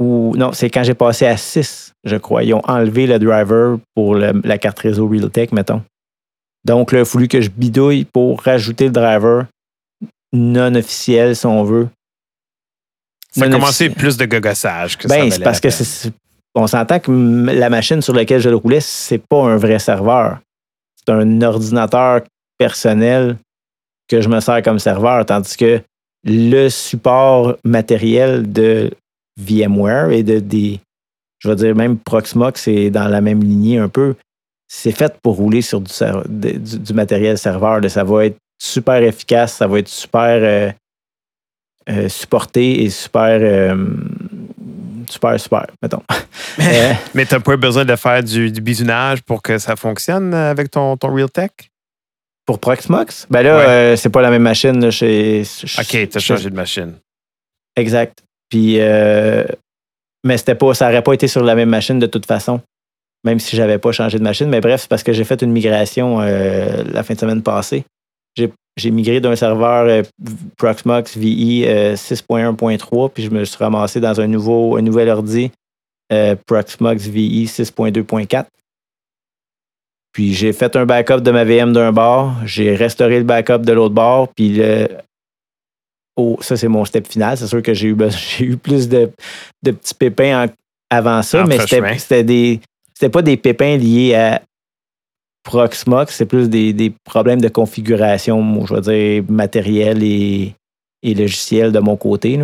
[0.00, 2.42] ou non, c'est quand j'ai passé à 6, je crois.
[2.44, 5.82] Ils ont enlevé le driver pour le- la carte réseau Realtek, mettons.
[6.64, 9.46] Donc, là, il a fallu que je bidouille pour rajouter le driver
[10.32, 11.88] non officiel, si on veut.
[13.30, 16.12] Ça a commencé plus de gogossage que ça Ben, valait c'est parce que c'est-
[16.54, 20.38] on s'entend que la machine sur laquelle je le roulais, c'est pas un vrai serveur.
[21.06, 22.22] C'est un ordinateur
[22.58, 23.36] personnel
[24.08, 25.80] que je me sers comme serveur, tandis que
[26.24, 28.90] le support matériel de
[29.38, 30.80] VMware et de des,
[31.38, 34.14] je vais dire même Proxmox, c'est dans la même lignée un peu.
[34.68, 37.80] C'est fait pour rouler sur du, matériel serveur.
[37.90, 40.74] Ça va être super efficace, ça va être super
[42.08, 43.76] supporté et super
[45.10, 46.02] super, super, mettons.
[47.14, 48.62] Mais tu n'as pas besoin de faire du, du,
[49.26, 51.70] pour que ça fonctionne avec ton, ton Realtek?
[52.46, 53.26] Pour Proxmox?
[53.30, 54.90] Ben là, euh, c'est pas la même machine.
[54.90, 55.42] chez,
[55.78, 56.96] OK, tu as changé de machine.
[57.76, 58.22] Exact.
[58.50, 59.44] Puis, euh,
[60.24, 62.60] mais c'était pas, ça n'aurait pas été sur la même machine de toute façon,
[63.24, 64.48] même si j'avais pas changé de machine.
[64.48, 67.84] Mais bref, c'est parce que j'ai fait une migration euh, la fin de semaine passée.
[68.76, 70.04] J'ai migré d'un serveur
[70.56, 75.52] Proxmox VE 6.1.3, puis je me suis ramassé dans un, nouveau, un nouvel ordi
[76.46, 78.46] Proxmox VE 6.2.4.
[80.12, 83.72] Puis j'ai fait un backup de ma VM d'un bord, j'ai restauré le backup de
[83.72, 84.60] l'autre bord, puis
[86.16, 87.36] oh, ça c'est mon step final.
[87.36, 87.96] C'est sûr que j'ai eu,
[88.40, 89.10] eu plus de,
[89.62, 90.46] petits pépins
[90.90, 91.58] avant ça, mais
[91.98, 92.60] c'était des
[92.92, 94.42] c'était pas des pépins liés à
[95.44, 100.54] Proxmox, c'est plus des, problèmes de configuration, je veux dire, matériel et,
[101.04, 102.40] logiciel de mon côté,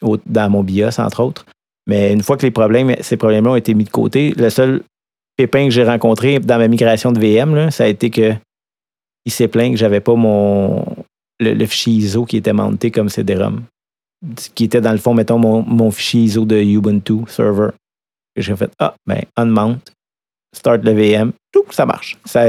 [0.00, 1.44] dans mon BIOS, entre autres.
[1.86, 4.82] Mais une fois que les problèmes, ces problèmes-là ont été mis de côté, le seul
[5.36, 8.34] pépin que j'ai rencontré dans ma migration de VM, ça a été que
[9.24, 10.84] il s'est plaint que j'avais pas mon
[11.40, 13.64] le, fichier ISO qui était monté comme CD-ROM.
[14.54, 17.70] Qui était dans le fond, mettons, mon, fichier ISO de Ubuntu server.
[18.36, 19.78] J'ai fait Ah, ben, unmount,
[20.54, 22.18] start le VM, tout, ça marche.
[22.24, 22.44] Ça,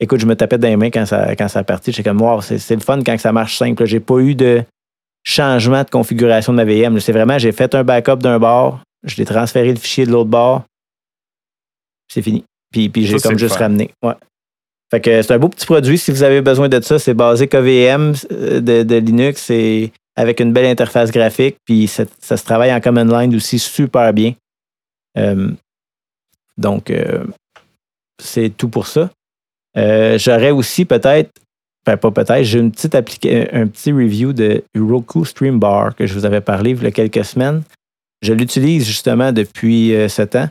[0.00, 1.92] écoute, je me tapais dans les mains quand ça, quand ça a parti.
[1.92, 3.84] J'étais comme wow, c'est le fun quand ça marche simple.
[3.86, 4.62] J'ai pas eu de
[5.24, 7.00] changement de configuration de ma VM.
[7.00, 10.30] C'est vraiment, j'ai fait un backup d'un bord, je l'ai transféré le fichier de l'autre
[10.30, 10.64] bord,
[12.08, 12.44] c'est fini.
[12.70, 13.90] Puis, puis j'ai comme juste ramené.
[14.02, 14.14] Ouais.
[14.90, 15.98] Fait que c'est un beau petit produit.
[15.98, 19.42] Si vous avez besoin de ça, c'est basé KVM euh, de, de Linux.
[19.42, 21.56] C'est avec une belle interface graphique.
[21.64, 24.34] Puis ça, se travaille en command line aussi super bien.
[25.18, 25.50] Euh,
[26.56, 27.24] donc, euh,
[28.22, 29.10] c'est tout pour ça.
[29.76, 31.30] J'aurais aussi peut-être,
[31.86, 36.14] enfin pas peut-être, j'ai une petite un petit review de Roku Stream Bar que je
[36.14, 37.62] vous avais parlé il y a quelques semaines.
[38.22, 40.48] Je l'utilise justement depuis ce temps.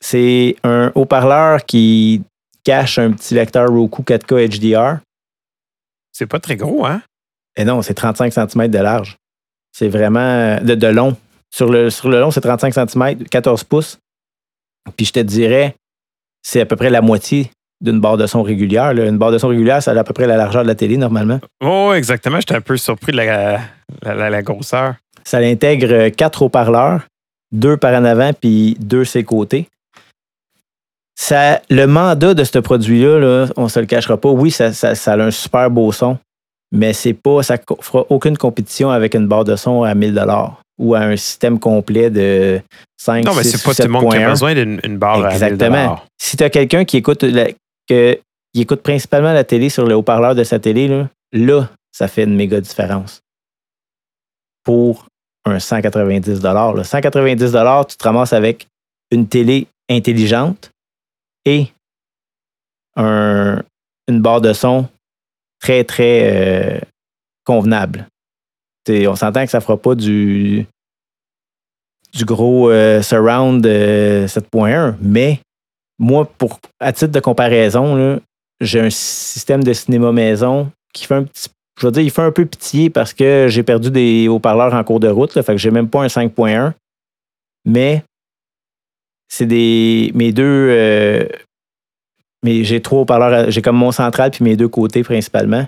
[0.00, 2.22] C'est un haut-parleur qui
[2.64, 5.00] cache un petit lecteur Roku 4K HDR.
[6.12, 7.02] C'est pas très gros, hein?
[7.56, 9.16] Et non, c'est 35 cm de large.
[9.72, 11.16] C'est vraiment de, long.
[11.50, 13.98] Sur le, sur le long, c'est 35 cm, 14 pouces.
[14.96, 15.74] Puis je te dirais,
[16.42, 18.90] c'est à peu près la moitié d'une barre de son régulière.
[18.92, 20.96] Une barre de son régulière, ça a à peu près la largeur de la télé
[20.96, 21.40] normalement.
[21.62, 22.38] Oh, exactement.
[22.38, 23.60] J'étais un peu surpris de la,
[24.02, 24.94] la grosseur.
[25.24, 27.02] Ça intègre quatre haut-parleurs,
[27.52, 29.68] deux par en avant puis deux ses côtés
[31.70, 34.30] le mandat de ce produit-là, on ne se le cachera pas.
[34.30, 36.18] Oui, ça, a un super beau son,
[36.72, 40.14] mais c'est pas, ça ne fera aucune compétition avec une barre de son à 1000
[40.82, 42.60] ou à un système complet de
[42.96, 45.76] 5 Non, mais c'est pas tout le monde qui a besoin d'une barre Exactement.
[45.76, 47.24] à 1000 Si tu as quelqu'un qui écoute
[47.88, 52.24] qui écoute principalement la télé sur le haut-parleur de sa télé, là, là, ça fait
[52.24, 53.20] une méga différence.
[54.64, 55.06] Pour
[55.44, 56.40] un 190
[56.82, 57.52] 190
[57.88, 58.66] tu te ramasses avec
[59.10, 60.70] une télé intelligente
[61.44, 61.68] et
[62.96, 63.62] un,
[64.08, 64.88] une barre de son
[65.60, 66.80] très, très euh,
[67.44, 68.06] convenable.
[68.88, 70.66] On s'entend que ça fera pas du,
[72.14, 75.40] du gros euh, surround 7.1, euh, mais
[75.98, 78.20] moi, pour, à titre de comparaison,
[78.60, 81.48] j'ai un système de cinéma maison qui fait un petit
[81.80, 84.84] je veux dire, il fait un peu pitié parce que j'ai perdu des haut-parleurs en
[84.84, 85.34] cours de route.
[85.34, 86.72] Là, fait que j'ai même pas un 5.1.
[87.64, 88.04] Mais
[89.28, 91.26] c'est des mes deux euh,
[92.44, 95.66] mais j'ai trois haut-parleurs, j'ai comme mon central puis mes deux côtés principalement.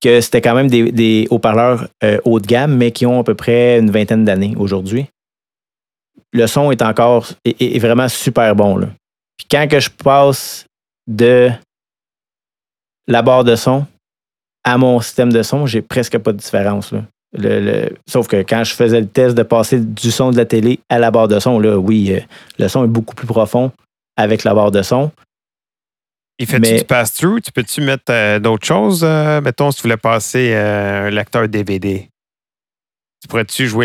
[0.00, 3.34] Que c'était quand même des, haut-parleurs euh, haut de gamme, mais qui ont à peu
[3.34, 5.06] près une vingtaine d'années aujourd'hui.
[6.32, 8.76] Le son est encore est, vraiment super bon.
[8.76, 8.88] Là.
[9.36, 10.64] Puis quand je passe
[11.06, 11.50] de
[13.06, 13.84] la barre de son
[14.64, 16.94] à mon système de son, j'ai presque pas de différence.
[18.06, 20.98] Sauf que quand je faisais le test de passer du son de la télé à
[20.98, 22.20] la barre de son, oui, euh,
[22.58, 23.70] le son est beaucoup plus profond
[24.16, 25.10] avec la barre de son.
[26.40, 27.42] Il fait du pass-through?
[27.42, 29.02] Tu peux-tu mettre euh, d'autres choses?
[29.04, 32.08] Euh, mettons, si tu voulais passer un lecteur DVD.
[33.20, 33.84] Tu pourrais-tu jouer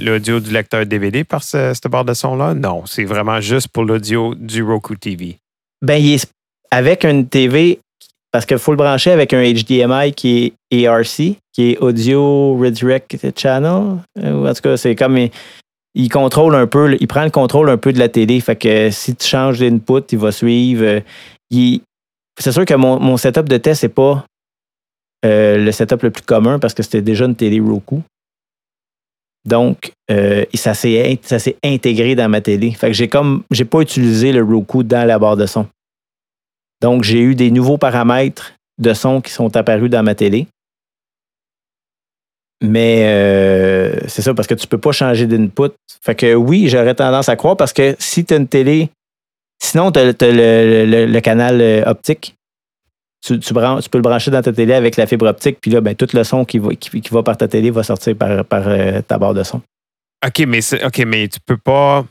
[0.00, 2.54] l'audio du lecteur DVD par cette barre de son-là?
[2.54, 5.38] Non, c'est vraiment juste pour l'audio du Roku TV.
[5.82, 6.30] Ben, il est
[6.70, 7.80] avec une TV
[8.30, 13.16] parce qu'il faut le brancher avec un HDMI qui est ARC, qui est Audio Redirect
[13.36, 13.98] Channel.
[14.18, 15.28] Euh, en tout cas, c'est comme.
[15.94, 18.40] Il, contrôle un peu, il prend le contrôle un peu de la télé.
[18.40, 20.84] Fait que si tu changes d'input, il va suivre.
[20.84, 21.00] Euh,
[22.38, 24.24] c'est sûr que mon, setup de test, n'est pas
[25.24, 28.02] euh, le setup le plus commun parce que c'était déjà une télé Roku.
[29.46, 29.92] Donc,
[30.54, 32.72] ça s'est intégré dans ma télé.
[32.72, 35.66] Fait que j'ai comme j'ai pas utilisé le Roku dans la barre de son.
[36.82, 40.46] Donc, j'ai eu des nouveaux paramètres de son qui sont apparus dans ma télé.
[42.64, 45.72] Mais euh, c'est ça, parce que tu peux pas changer d'input.
[46.02, 48.90] Fait que oui, j'aurais tendance à croire parce que si tu as une télé,
[49.62, 52.36] sinon tu as, le, canal euh, optique.
[53.24, 55.94] Tu, tu, peux le brancher dans ta télé avec la fibre optique, puis là, ben,
[55.94, 59.00] tout le son qui va, qui, va par ta télé va sortir par, par euh,
[59.00, 59.62] ta barre de son.
[60.26, 62.04] OK, mais OK, mais tu peux pas.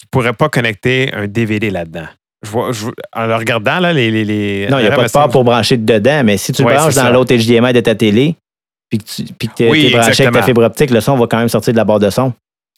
[0.00, 2.06] Tu pourrais pas connecter un DVD là-dedans.
[2.42, 2.70] Je vois,
[3.14, 4.10] en le regardant, là, les.
[4.10, 6.68] les, non, il n'y a pas de port pour brancher dedans, mais si tu le
[6.68, 8.36] branches dans l'autre HDMI de ta télé,
[8.90, 11.72] puis que tu es, branché avec ta fibre optique, le son va quand même sortir
[11.72, 12.32] de la barre de son.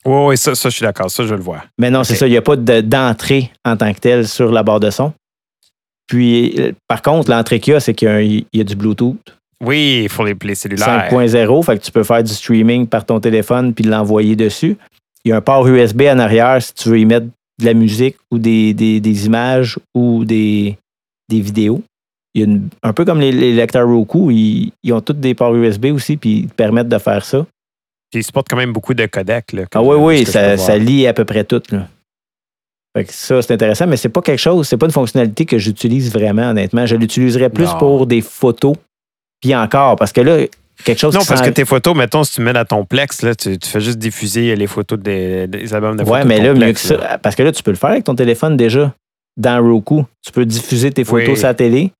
[0.05, 1.11] Oui, oui, ça, ça je suis d'accord.
[1.11, 1.62] Ça, je le vois.
[1.79, 2.27] Mais non, c'est ça.
[2.27, 5.12] Il n'y a pas d'entrée en tant que telle sur la barre de son.
[6.07, 9.18] Puis, euh, par contre, l'entrée qu'il y a, c'est qu'il y, a du Bluetooth.
[9.62, 11.09] Oui, il faut les, les cellulaires.
[11.11, 14.77] 5.0, fait que tu peux faire du streaming par ton téléphone puis l'envoyer dessus.
[15.25, 17.75] Il y a un port USB en arrière si tu veux y mettre de la
[17.75, 20.79] musique ou des, images ou des,
[21.29, 21.83] des vidéos
[22.34, 25.86] il y a un peu comme les, lecteurs Roku, ils, ont tous des ports USB
[25.86, 27.46] aussi, puis ils te permettent de faire ça.
[28.10, 29.52] Puis ils supportent quand même beaucoup de codecs.
[29.52, 31.62] Là, ah oui, oui, ça, ça, lie à peu près tout.
[31.70, 31.88] Là.
[32.96, 35.58] Fait que ça, c'est intéressant, mais c'est pas quelque chose, c'est pas une fonctionnalité que
[35.58, 36.86] j'utilise vraiment, honnêtement.
[36.86, 38.74] Je l'utiliserais plus pour des photos.
[39.40, 40.38] Puis encore, parce que là,
[40.84, 43.34] quelque chose Non, parce que tes photos, mettons, si tu mets dans ton Plex, là,
[43.34, 46.18] tu, fais juste diffuser les photos des, albums de photos.
[46.18, 47.18] Ouais, mais là, mieux que ça.
[47.22, 48.92] Parce que là, tu peux le faire avec ton téléphone déjà.
[49.36, 50.04] Dans Roku.
[50.26, 51.92] Tu peux diffuser tes photos sur la télé.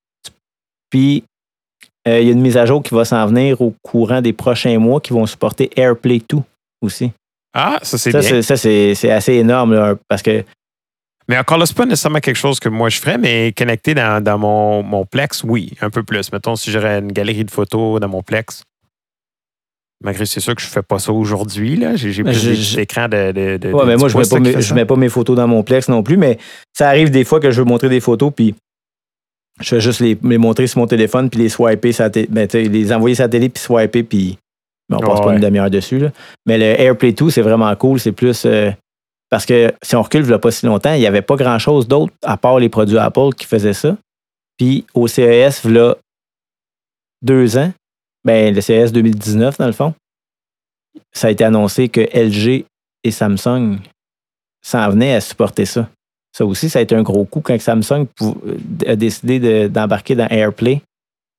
[0.90, 1.24] Puis,
[2.09, 4.33] euh, il y a une mise à jour qui va s'en venir au courant des
[4.33, 6.38] prochains mois qui vont supporter AirPlay 2
[6.83, 7.12] aussi.
[7.55, 8.42] Ah, ça, c'est bien.
[8.42, 10.44] Ça, c'est assez énorme parce que.
[11.29, 14.38] Mais encore là, c'est pas nécessairement quelque chose que moi je ferais, mais connecté dans,
[14.38, 16.33] mon, mon, Plex, oui, un peu plus.
[16.33, 18.64] Mettons, si j'aurais une galerie de photos dans mon Plex,
[20.03, 21.79] Malgré c'est sûr que je ne fais pas ça aujourd'hui.
[21.96, 25.11] J'ai ben, plus d'écran de, de, de, mais moi, je ne mets, mets, pas mes
[25.11, 26.38] photos dans mon Plex non plus, mais
[26.72, 28.55] ça arrive des fois que je veux montrer des photos, puis
[29.61, 31.92] je vais juste les, montrer sur mon téléphone puis les swiper,
[32.29, 34.38] ben, les envoyer sur la télé puis swiper, puis
[34.88, 36.03] ben, on passe pas une demi-heure dessus.
[36.46, 38.01] Mais le AirPlay 2, c'est vraiment cool.
[38.01, 38.44] C'est plus.
[38.44, 38.70] Euh,
[39.31, 41.37] parce que si on recule il n'y a pas si longtemps, il n'y avait pas
[41.37, 43.96] grand-chose d'autre à part les produits Apple qui faisaient ça.
[44.59, 45.96] Puis au CES, il y a
[47.23, 47.73] deux ans,
[48.25, 49.94] ben, le CES 2019, dans le fond,
[51.12, 52.64] ça a été annoncé que LG
[53.05, 53.79] et Samsung
[54.62, 55.88] s'en venaient à supporter ça.
[56.32, 58.06] Ça aussi, ça a été un gros coup quand Samsung
[58.86, 60.82] a décidé d'embarquer dans AirPlay.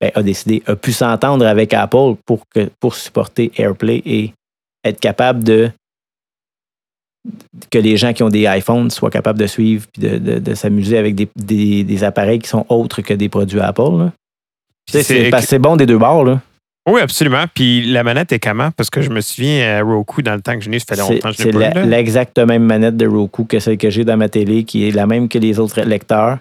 [0.01, 4.34] Ben, a décidé, a pu s'entendre avec Apple pour, que, pour supporter AirPlay et
[4.84, 5.69] être capable de
[7.69, 11.15] que les gens qui ont des iPhones soient capables de suivre et de, s'amuser avec
[11.15, 14.10] des, appareils qui sont autres que des produits Apple.
[14.88, 16.23] C'est bon des deux bords.
[16.23, 16.41] Là.
[16.89, 17.46] Oui, absolument.
[17.54, 18.72] Puis la manette est comment?
[18.72, 21.02] Parce que je me souviens à Roku, dans le temps que je n'ai, ça fait
[21.02, 24.17] longtemps que je l'ai C'est l'exacte même manette de Roku que celle que j'ai dans
[24.17, 26.39] ma télé, qui est la même que les autres lecteurs.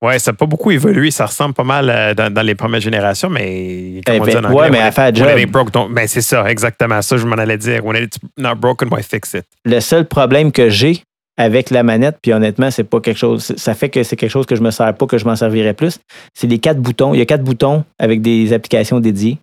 [0.00, 1.10] Oui, ça n'a pas beaucoup évolué.
[1.10, 4.54] Ça ressemble pas mal euh, dans, les premières générations, mais comme on dit en anglais,
[4.54, 5.50] ouais, mais elle fait job.
[5.50, 7.84] Broke, ben, c'est ça, exactement ça, je m'en allais dire.
[7.84, 9.44] When it's not broken, why fix it?
[9.64, 11.02] Le seul problème que j'ai
[11.36, 13.52] avec la manette, puis honnêtement, c'est pas quelque chose.
[13.56, 15.74] Ça fait que c'est quelque chose que je me sers pas, que je m'en servirais
[15.74, 15.98] plus.
[16.32, 17.12] C'est les quatre boutons.
[17.12, 19.38] Il y a quatre boutons avec des applications dédiées.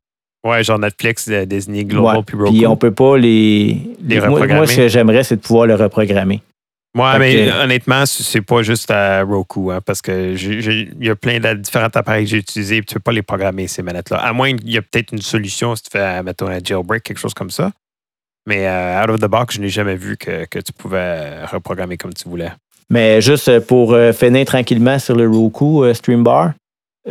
[0.46, 2.52] Ouais, genre Netflix, euh, Disney, Global, puis Roku.
[2.52, 3.82] Puis on peut pas les.
[4.00, 6.40] les moi, moi, ce que j'aimerais, c'est de pouvoir le reprogrammer.
[6.94, 11.40] Moi, mais honnêtement, c'est pas juste à Roku, hein, parce que il y a plein
[11.40, 14.18] de différents appareils que j'ai utilisés, et tu peux pas les programmer, ces manettes-là.
[14.18, 17.18] À moins qu'il y a peut-être une solution si tu fais, mettons, un jailbreak, quelque
[17.18, 17.72] chose comme ça.
[18.46, 21.98] Mais euh, out of the box, je n'ai jamais vu que, que, tu pouvais reprogrammer
[21.98, 22.52] comme tu voulais.
[22.92, 26.54] Mais juste pour euh, finir tranquillement sur le Roku Streambar,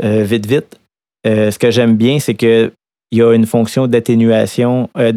[0.01, 0.79] vite, vite,
[1.25, 2.73] ce que j'aime bien, c'est que
[3.15, 5.13] il y a une fonction d'atténuation, euh,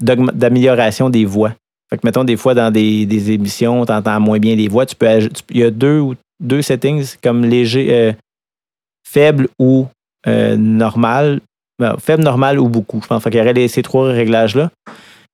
[0.00, 1.54] d'amélioration des voix.
[1.90, 4.86] Fait que, mettons, des fois, dans des, émissions, tu entends moins bien les voix.
[4.86, 5.06] Tu peux,
[5.50, 8.12] il y a deux, ou deux settings comme léger, euh,
[9.06, 9.88] faible ou
[10.26, 11.40] euh, normal.
[11.78, 13.00] Ben, faible, normal ou beaucoup.
[13.02, 14.70] Je pense qu'il y aurait ces trois réglages-là.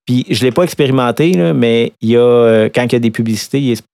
[0.05, 3.13] Puis, je ne l'ai pas expérimenté, mais il y a, quand il y a des
[3.13, 3.85] publicités, il est,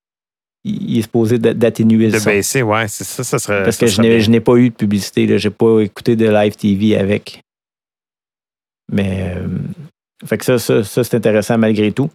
[0.63, 2.79] il est supposé d'atténuer le De baisser, oui.
[2.87, 3.61] C'est ça, ça serait.
[3.61, 5.37] Parce que je n'ai pas eu de publicité.
[5.37, 7.44] Je n'ai pas écouté de live TV avec.
[8.91, 9.47] Mais euh,
[10.25, 12.09] fait que ça, ça, c'est intéressant malgré tout.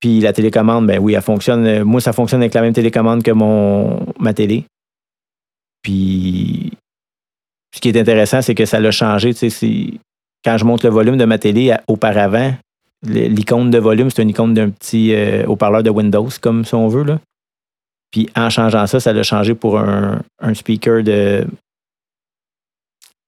[0.00, 1.82] Puis la télécommande, ben oui, elle fonctionne.
[1.82, 4.64] Moi, ça fonctionne avec la même télécommande que mon ma télé.
[5.82, 6.72] Puis
[7.74, 9.32] ce qui est intéressant, c'est que ça l'a changé.
[10.44, 12.54] Quand je monte le volume de ma télé auparavant,
[13.02, 16.88] l'icône de volume, c'est une icône d'un petit euh, haut-parleur de Windows, comme si on
[16.88, 17.04] veut.
[17.04, 17.20] Là.
[18.10, 21.46] Puis en changeant ça, ça l'a changé pour un, un speaker de,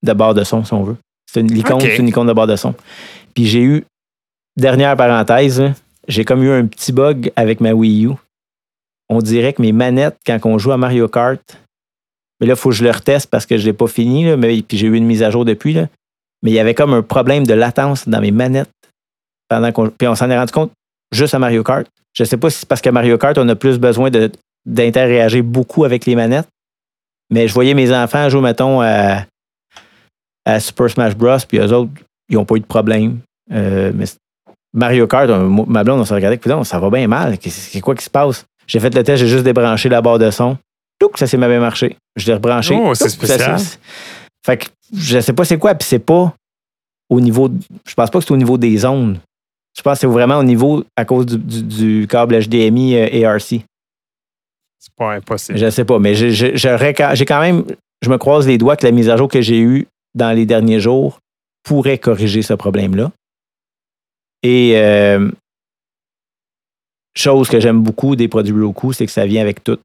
[0.03, 0.97] de barre de son, si on veut.
[1.27, 2.75] C'est une icône, une icône de barre de son.
[3.35, 3.85] Puis j'ai eu,
[4.57, 5.63] dernière parenthèse,
[6.09, 8.11] j'ai comme eu un petit bug avec ma Wii U.
[9.09, 11.41] on dirait que mes manettes, quand on joue à Mario Kart,
[12.41, 14.25] mais là, il faut que je le reteste parce que je ne l'ai pas fini,
[14.25, 15.73] là, mais, puis j'ai eu une mise à jour depuis.
[15.73, 15.89] Là,
[16.43, 18.71] mais il y avait comme un problème de latence dans mes manettes.
[19.49, 20.73] Pendant qu'on, puis on s'en est rendu compte
[21.13, 21.87] juste à Mario Kart.
[22.15, 24.31] Je ne sais pas si c'est parce que Mario Kart, on a plus besoin de,
[24.65, 26.49] d'interréagir beaucoup avec les manettes.
[27.31, 29.25] Mais je voyais mes enfants jouer, mettons, à,
[30.47, 31.37] à Super Smash Bros.
[31.47, 31.91] Puis eux autres,
[32.31, 33.19] ils n'ont pas eu de problème.
[33.53, 34.07] Euh, mais
[34.73, 37.37] Mario Kart, ma blonde, on s'est regardé, ça va bien mal.
[37.43, 38.47] C'est quoi qui se passe?
[38.67, 40.57] J'ai fait le test, j'ai juste débranché la barre de son.
[40.99, 41.97] Tout, ça s'est bien marché.
[42.17, 42.75] Je l'ai rebranché.
[42.79, 43.59] Oh, c'est spécial.
[44.45, 44.67] fait que
[44.97, 46.35] je sais pas c'est quoi, puis c'est pas
[47.11, 47.51] au niveau.
[47.87, 49.19] Je pense pas que c'est au niveau des ondes.
[49.77, 53.43] Je pense que c'est vraiment au niveau à cause du, câble HDMI euh, ARC.
[54.79, 55.59] C'est pas impossible.
[55.59, 57.65] Je sais pas, mais j'ai quand même.
[58.03, 59.87] Je me croise les doigts que la mise à jour que j'ai eue
[60.17, 61.21] dans les derniers jours
[61.63, 63.13] pourrait corriger ce problème-là.
[64.43, 65.31] Et euh,
[67.15, 69.79] chose que j'aime beaucoup des produits Roku, c'est que ça vient avec tout.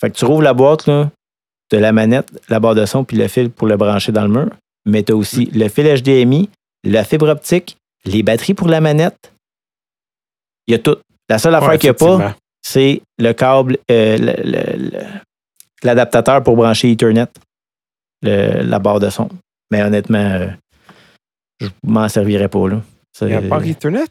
[0.00, 3.28] Fait que tu rouvres la boîte de la manette, la barre de son, puis le
[3.28, 4.50] fil pour le brancher dans le mur.
[4.86, 6.48] Mais tu as aussi le fil HDMI,
[6.84, 9.32] la fibre optique, les batteries pour la manette.
[10.66, 10.96] Il y a tout.
[11.28, 14.92] La seule affaire qu'il n'y a pas, c'est le câble, euh,
[15.82, 17.28] l'adaptateur pour brancher Ethernet,
[18.22, 19.28] la barre de son.
[19.70, 20.48] Mais honnêtement, euh,
[21.60, 22.68] je m'en servirais pas.
[22.68, 22.80] Là.
[23.22, 24.06] N'y a pas Ethernet?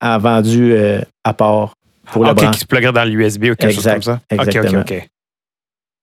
[0.00, 1.74] A vendu euh, à part
[2.12, 2.52] pour le brancher.
[2.52, 4.20] qui se pluggerait dans l'USB ou quelque chose comme ça?
[4.30, 4.80] Exactement.
[4.80, 5.08] OK, OK, OK.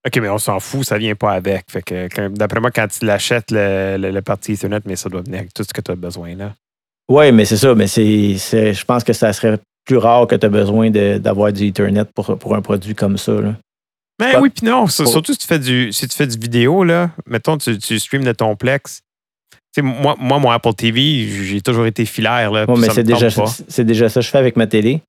[0.04, 1.70] OK, mais on s'en fout, ça ne vient pas avec.
[1.70, 5.38] Fait que, d'après moi, quand tu l'achètes, le, le, parti Ethernet, mais ça doit venir
[5.40, 6.34] avec tout ce que tu as besoin.
[6.34, 6.54] là.
[7.08, 7.74] Oui, mais c'est ça.
[7.74, 11.66] Mais c'est, je pense que ça serait plus rare que tu as besoin d'avoir du
[11.66, 13.32] Ethernet pour, pour un produit comme ça.
[13.32, 13.54] Là.
[14.20, 14.86] Mais oui, puis non.
[14.86, 18.24] Surtout si tu fais du, si tu fais du vidéo, là, mettons, tu, tu streams
[18.24, 19.00] de ton Plex.
[19.78, 22.50] moi, moi, mon Apple TV, j'ai toujours été filaire.
[22.50, 23.28] Là, mais c'est déjà,
[23.68, 25.00] c'est déjà ça que je fais avec ma télé.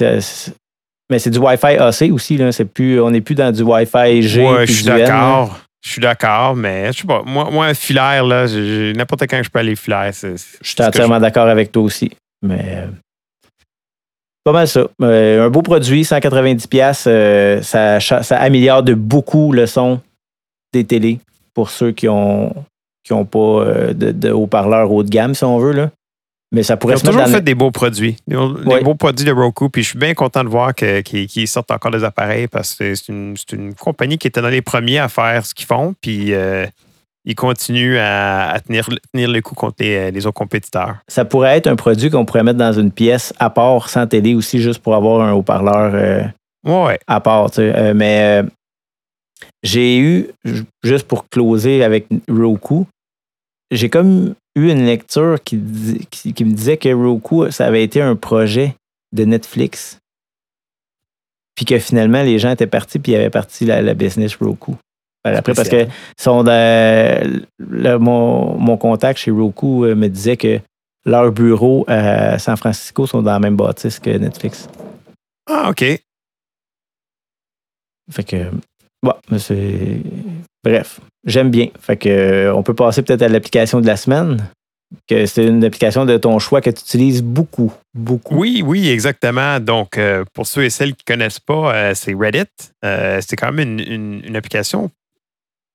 [0.00, 2.36] mais c'est du Wi-Fi AC aussi.
[2.36, 2.50] Là.
[2.72, 4.46] Plus, on n'est plus dans du Wi-Fi G.
[4.46, 5.60] Oui, je suis d'accord.
[5.82, 7.22] Je suis d'accord, mais je sais pas.
[7.24, 8.46] Moi, moi filaire, là,
[8.94, 10.12] n'importe quand je peux aller filaire.
[10.12, 12.10] je suis entièrement d'accord avec toi aussi.
[12.42, 12.86] Mais
[14.44, 14.86] pas mal ça.
[15.02, 20.00] Euh, un beau produit, 190$, euh, ça, ça, améliore de beaucoup le son
[20.72, 21.20] des télés
[21.54, 22.54] pour ceux qui ont
[23.02, 25.72] qui n'ont pas euh, de, haut-parleurs haut de gamme, si on veut.
[25.72, 25.90] Là.
[26.52, 28.16] Mais ça pourrait Ils ont toujours fait des beaux produits.
[28.26, 28.36] Des,
[28.82, 29.68] beaux produits de Roku.
[29.70, 33.08] Puis je suis bien content de voir qu'ils sortent encore des appareils parce que c'est
[33.08, 35.94] une, une, compagnie qui était dans les premiers à faire ce qu'ils font.
[36.00, 36.32] Puis
[37.24, 40.96] ils continuent à, tenir, tenir, le coup contre les, autres compétiteurs.
[41.08, 44.34] Ça pourrait être un produit qu'on pourrait mettre dans une pièce à part, sans télé
[44.34, 47.50] aussi, juste pour avoir un haut-parleur euh, à part.
[47.58, 48.48] Euh, mais euh,
[49.62, 50.30] j'ai eu,
[50.82, 52.86] juste pour closer avec Roku,
[53.70, 55.60] j'ai comme eu une lecture qui,
[56.10, 58.74] qui, me disait que Roku, ça avait été un projet
[59.12, 59.98] de Netflix.
[61.54, 64.76] Puis que finalement, les gens étaient partis, puis il y avait parti la business Roku.
[65.24, 65.86] Après, parce que
[66.18, 66.44] son,
[67.98, 70.60] mon, contact chez Roku euh, me disait que
[71.04, 74.68] leurs bureaux à San Francisco sont dans la même bâtisse que Netflix.
[75.48, 75.84] Ah, OK.
[78.10, 78.50] Fait que,
[79.02, 80.00] bon, c'est.
[80.64, 81.68] Bref, j'aime bien.
[81.78, 84.48] Fait que, euh, on peut passer peut-être à l'application de la semaine
[85.06, 88.36] que c'est une application de ton choix que tu utilises beaucoup, beaucoup.
[88.36, 89.60] Oui, oui, exactement.
[89.60, 92.48] Donc, euh, pour ceux et celles qui ne connaissent pas, c'est Reddit.
[92.82, 94.90] c'est quand même une, application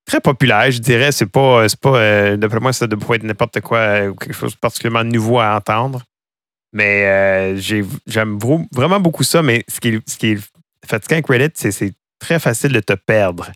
[0.05, 1.11] très populaire, je dirais.
[1.11, 4.33] C'est pas, c'est pas euh, d'après moi, ça pas être n'importe quoi euh, ou quelque
[4.33, 6.03] chose de particulièrement nouveau à entendre.
[6.73, 8.37] Mais euh, j'aime
[8.71, 9.41] vraiment beaucoup ça.
[9.41, 10.37] Mais ce qui est, ce qui
[10.85, 13.51] fatigant avec Reddit, c'est c'est très facile de te perdre.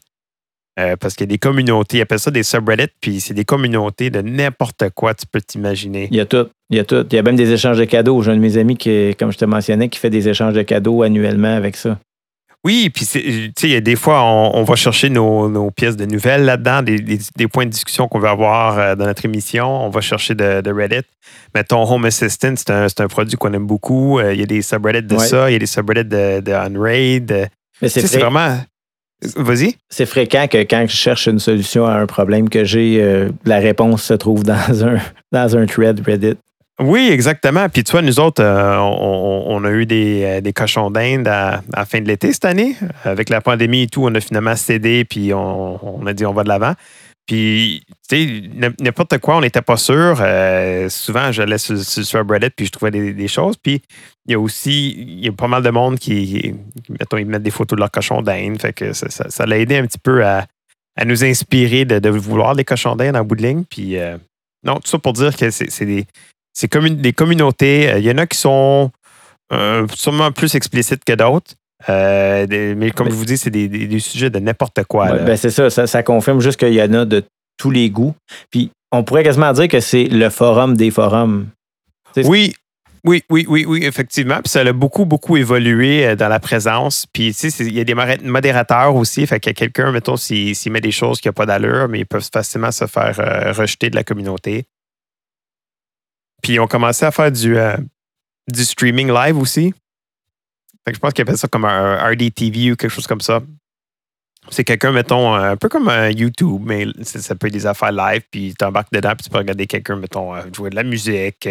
[0.99, 4.09] parce qu'il y a des communautés, ils appellent ça des subreddits, puis c'est des communautés
[4.09, 6.07] de n'importe quoi tu peux t'imaginer.
[6.11, 6.47] Il y a tout.
[6.69, 7.05] Il y a tout.
[7.11, 8.21] Il y a même des échanges de cadeaux.
[8.21, 10.61] J'ai un de mes amis qui, comme je te mentionnais, qui fait des échanges de
[10.61, 11.99] cadeaux annuellement avec ça.
[12.65, 17.47] Oui, puis tu sais, des fois, on, va chercher nos, pièces de nouvelles là-dedans, des,
[17.47, 19.85] points de discussion qu'on veut avoir euh, dans notre émission.
[19.85, 21.07] On va chercher de, Reddit.
[21.55, 24.19] Mettons, Home Assistant, c'est un, produit qu'on aime beaucoup.
[24.19, 26.51] Euh, il y a des subreddits de ça, il y a des subreddits de, de
[26.51, 27.49] Unraid.
[27.81, 28.59] Mais c'est vraiment.
[29.35, 29.75] Vas-y.
[29.89, 33.59] C'est fréquent que quand je cherche une solution à un problème que j'ai, euh, la
[33.59, 34.97] réponse se trouve dans un,
[35.31, 36.37] dans un thread Reddit.
[36.79, 37.67] Oui, exactement.
[37.67, 41.61] Puis tu vois, nous autres, euh, on, a eu des, euh, des cochons d'Inde à,
[41.75, 42.75] la fin de l'été cette année.
[43.03, 46.43] Avec la pandémie et tout, on a finalement cédé, puis on, a dit on va
[46.43, 46.73] de l'avant.
[47.27, 50.19] Puis, tu sais, n'importe quoi, on n'était pas sûr.
[50.21, 53.55] Euh, souvent, j'allais sur, sur Reddit, puis je trouvais des, choses.
[53.57, 53.81] Puis,
[54.25, 56.55] il y a aussi, il y a pas mal de monde qui,
[56.87, 58.59] mettons, ils mettent des photos de leurs cochons d'Inde.
[58.59, 60.47] Fait que ça, ça, l'a aidé un petit peu à,
[61.05, 63.63] nous inspirer de, vouloir les cochons d'Inde en bout de ligne.
[63.69, 63.97] Puis,
[64.63, 66.07] non, tout ça pour dire que c'est des,
[66.59, 67.89] c'est comme des communautés.
[67.89, 68.91] Euh, il y en a qui sont
[69.95, 71.53] sûrement plus explicites que d'autres.
[71.87, 75.13] mais comme je vous dis, c'est des, sujets de n'importe quoi.
[75.13, 77.23] ben c'est ça, ça, ça, confirme juste qu'il y en a de
[77.57, 78.13] tous les goûts.
[78.51, 81.47] Puis on pourrait quasiment dire que c'est le forum des forums.
[82.17, 82.53] Oui,
[83.05, 84.41] oui, oui, oui, oui, effectivement.
[84.43, 87.05] Puis ça a beaucoup, beaucoup évolué euh, dans la présence.
[87.13, 89.25] Puis, tu sais, il y a des modérateurs aussi.
[89.25, 91.99] Fait qu'il y a quelqu'un, mettons, s'il met des choses qui n'ont pas d'allure, mais
[91.99, 94.65] ils peuvent facilement se faire euh, rejeter de la communauté.
[96.41, 97.77] Puis, on commençait à faire du, euh,
[98.47, 99.73] du streaming live aussi.
[100.85, 103.41] Fait que je pense qu'ils appellent ça comme un RDTV ou quelque chose comme ça.
[104.49, 108.23] C'est quelqu'un, mettons, un peu comme un YouTube, mais ça peut être des affaires live,
[108.31, 111.47] puis tu embarques dedans, puis tu peux regarder quelqu'un, mettons, jouer de la musique,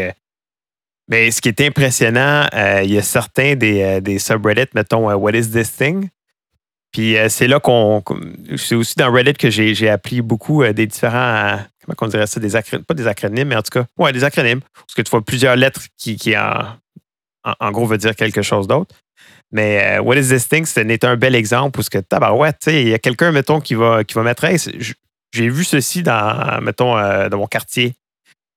[1.09, 5.14] mais ce qui est impressionnant, euh, il y a certains des, euh, subreddits, mettons, euh,
[5.14, 6.11] What is this thing?
[6.93, 8.03] Puis c'est là qu'on.
[8.57, 11.59] C'est aussi dans Reddit que j'ai appris beaucoup des différents.
[11.84, 12.41] comment on dirait ça?
[12.41, 14.61] Des acronymes, pas des acronymes, mais en tout cas, ouais, des acronymes.
[14.74, 16.64] Parce que tu vois plusieurs lettres qui, qui en,
[17.61, 18.95] en, gros, veut dire quelque chose d'autre.
[19.53, 20.64] Mais What is this thing?
[20.64, 24.05] C'est un bel exemple parce que, tabarouette, tu il y a quelqu'un, mettons, qui va,
[24.05, 24.47] qui va mettre.
[25.32, 26.95] j'ai vu ceci dans, mettons,
[27.28, 27.95] dans mon quartier.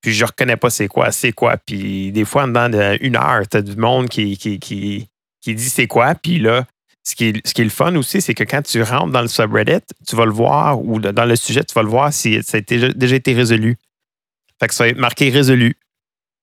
[0.02, 1.58] Puis je reconnais pas c'est quoi, c'est quoi.
[1.58, 5.08] Puis des fois, dans une heure, tu as du monde qui, qui, qui,
[5.42, 6.16] qui dit c'est quoi.
[6.16, 6.66] Puis là,
[7.04, 9.22] ce qui, est, ce qui est le fun aussi, c'est que quand tu rentres dans
[9.22, 12.42] le subreddit, tu vas le voir, ou dans le sujet, tu vas le voir si
[12.44, 13.78] ça a déjà été résolu.
[14.60, 15.76] Fait que ça va être marqué résolu.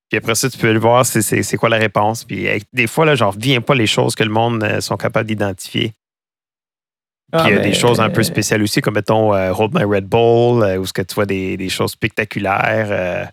[0.08, 2.24] Puis après ça, tu peux le voir, c'est quoi la réponse.
[2.24, 5.28] Puis des fois, là, j'en reviens pas les choses que le monde euh, sont capables
[5.28, 5.92] d'identifier.
[7.30, 9.84] Puis il y a des choses un peu spéciales aussi, comme mettons euh, Hold My
[9.84, 13.30] Red Bull, euh, où ce que tu vois des, des choses spectaculaires.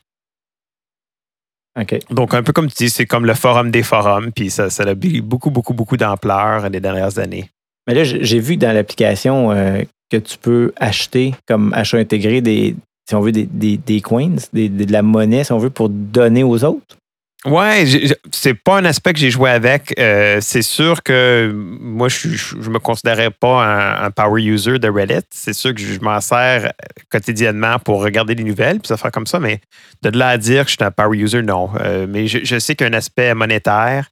[2.10, 4.84] Donc, un peu comme tu dis, c'est comme le forum des forums, puis ça, ça
[4.84, 7.50] a beaucoup, beaucoup, beaucoup d'ampleur les dernières années.
[7.88, 12.76] Mais là, j'ai vu dans l'application euh, que tu peux acheter comme achat intégré des,
[13.08, 16.64] si on veut, des, des, coins, de la monnaie, si on veut, pour donner aux
[16.64, 16.98] autres.
[17.46, 17.86] Ouais,
[18.32, 19.94] c'est pas un aspect que j'ai joué avec.
[20.00, 25.28] Euh, c'est sûr que moi, je, je, me considérais pas un, power user de Reddit.
[25.30, 26.74] C'est sûr que je m'en sers
[27.10, 29.62] quotidiennement pour regarder les nouvelles, puis ça faire comme ça, mais
[30.02, 31.70] de là à dire que je suis un power user, non.
[31.80, 34.10] Euh, mais je, sais qu'il y a un aspect monétaire.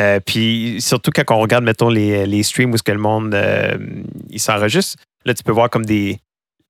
[0.00, 3.38] Euh, puis surtout quand on regarde, mettons, les, les streams où ce que le monde
[4.30, 6.18] il s'enregistre, là, tu peux voir comme des,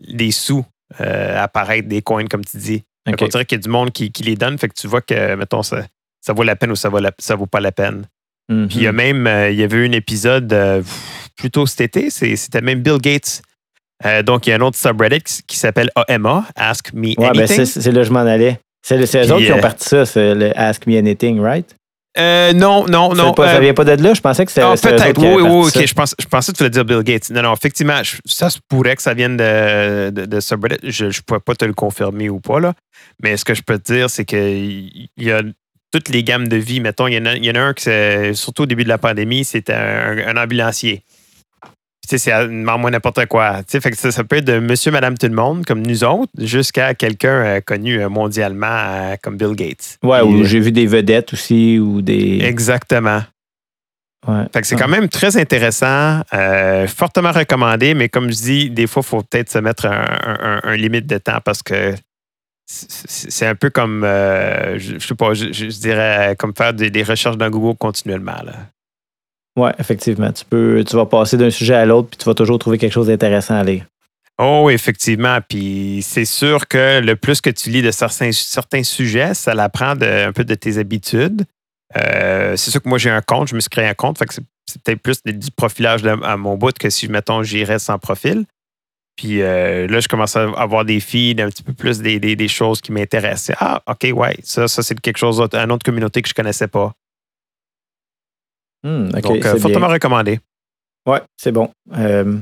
[0.01, 0.67] des sous
[0.99, 2.85] apparaître, des coins, comme tu dis.
[3.07, 5.01] on dirait qu'il y a du monde qui, qui, les donne, fait que tu vois
[5.01, 5.83] que, mettons, ça,
[6.25, 8.07] ça vaut la peine ou ça vaut, ça vaut pas la peine.
[8.49, 8.97] Puis il y a mhm.
[8.97, 10.83] même, euh, il y avait eu un épisode euh,
[11.37, 13.43] plutôt cet été, c'était même Bill Gates.
[14.05, 17.41] Euh, donc, il y a un autre subreddit qui, s'appelle AMA, Ask Me ouais, ben,
[17.41, 17.65] Anything.
[17.65, 18.59] c'est là que je m'en allais.
[18.83, 21.75] C'est eux autres qui ont parti ça, c'est le Ask Me Anything, right?
[22.19, 23.35] non, non, non.
[23.37, 24.15] ça vient pas de là?
[24.15, 24.67] Je pensais que c'était.
[24.67, 25.87] Ah, peut-être, oui, oui, ok.
[25.87, 27.31] Je, pense, je, pensais que tu voulais dire Bill Gates.
[27.31, 30.91] Non, non, effectivement, ça se pourrait que ça vienne de, de, subreddit.
[30.91, 32.75] Je ne pourrais pas te le confirmer ou pas, là.
[33.23, 35.41] Mais ce que je peux te dire, c'est qu'il y a
[35.95, 36.81] toutes les gammes de vie.
[36.81, 37.85] Mettons, il y en a, il y en a un qui,
[38.35, 41.03] surtout au début de la pandémie, c'était un, ambulancier.
[42.07, 43.63] C'est moins n'importe quoi.
[43.67, 46.95] Fait que ça, peut être de monsieur, madame, tout le monde, comme nous autres, jusqu'à
[46.95, 49.99] quelqu'un euh, connu euh, mondialement euh, comme Bill Gates.
[50.03, 52.41] Ouais, ou j'ai vu des vedettes aussi, ou des.
[52.43, 53.23] Exactement.
[54.27, 54.45] Ouais.
[54.53, 56.23] Fait que c'est quand même très intéressant,
[56.89, 60.77] fortement recommandé, mais comme je dis, des fois, il faut peut-être se mettre un, un,
[60.77, 61.95] limite de temps parce que
[62.67, 67.51] c'est un peu comme, euh, je, sais pas, je, dirais comme faire des, recherches dans
[67.51, 68.37] Google continuellement.
[69.57, 70.33] Oui, effectivement.
[70.33, 72.93] Tu, peux, tu vas passer d'un sujet à l'autre, puis tu vas toujours trouver quelque
[72.93, 73.85] chose d'intéressant à lire.
[74.39, 75.39] Oh, effectivement.
[75.47, 79.95] Puis c'est sûr que le plus que tu lis de certains, certains sujets, ça l'apprend
[80.01, 81.45] un peu de tes habitudes.
[81.97, 84.27] Euh, c'est sûr que moi, j'ai un compte, je me suis créé un compte, fait
[84.27, 88.47] que c'est peut-être plus du profilage à mon bout que si, mettons, j'irais sans profil.
[89.17, 92.81] Puis euh, là, je commence à avoir des feeds, un petit peu plus des, choses
[92.81, 93.55] qui m'intéressaient.
[93.59, 96.69] Ah, OK, ouais, ça, ça c'est quelque chose une autre communauté que je ne connaissais
[96.69, 96.93] pas.
[98.83, 100.41] Hmm, Donc, euh, fortement recommandé.
[101.07, 101.71] Ouais, c'est bon.
[101.97, 102.39] Euh,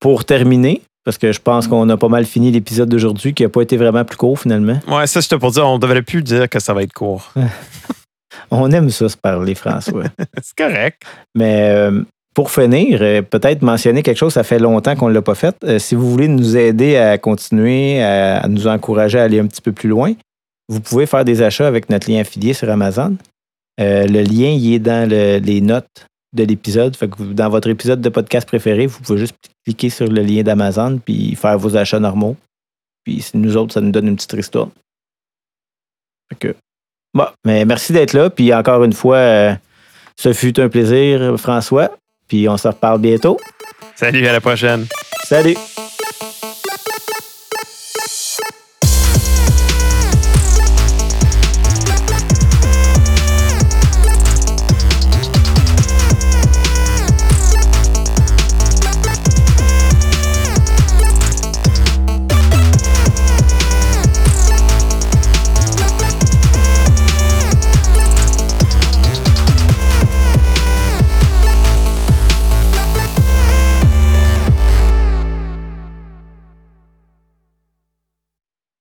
[0.00, 3.48] pour terminer, parce que je pense qu'on a pas mal fini l'épisode d'aujourd'hui, qui n'a
[3.48, 4.80] pas été vraiment plus court finalement.
[4.86, 7.32] Ouais, ça, c'était pour dire, on ne devrait plus dire que ça va être court.
[8.50, 10.04] on aime ça se parler, François.
[10.42, 11.02] c'est correct.
[11.34, 11.90] Mais
[12.34, 15.54] pour finir, euh, peut-être mentionner quelque chose, ça fait longtemps qu'on ne l'a pas fait.
[15.64, 19.60] Euh, si vous voulez nous aider à continuer, à, nous encourager à aller un petit
[19.60, 20.14] peu plus loin,
[20.68, 23.16] vous pouvez faire des achats avec notre lien affilié sur Amazon.
[23.80, 26.96] Euh, le lien, il est dans les notes de l'épisode.
[27.32, 31.34] dans votre épisode de podcast préféré, vous pouvez juste cliquer sur le lien d'Amazon puis
[31.34, 32.36] faire vos achats normaux.
[33.04, 34.68] Puis nous autres, ça nous donne une petite histoire.
[37.44, 38.30] Mais merci d'être là.
[38.30, 39.56] Puis encore une fois,
[40.18, 41.90] ce fut un plaisir, François.
[42.32, 43.36] Puis on se reparle bientôt.
[43.94, 44.86] Salut, à la prochaine.
[45.24, 45.54] Salut.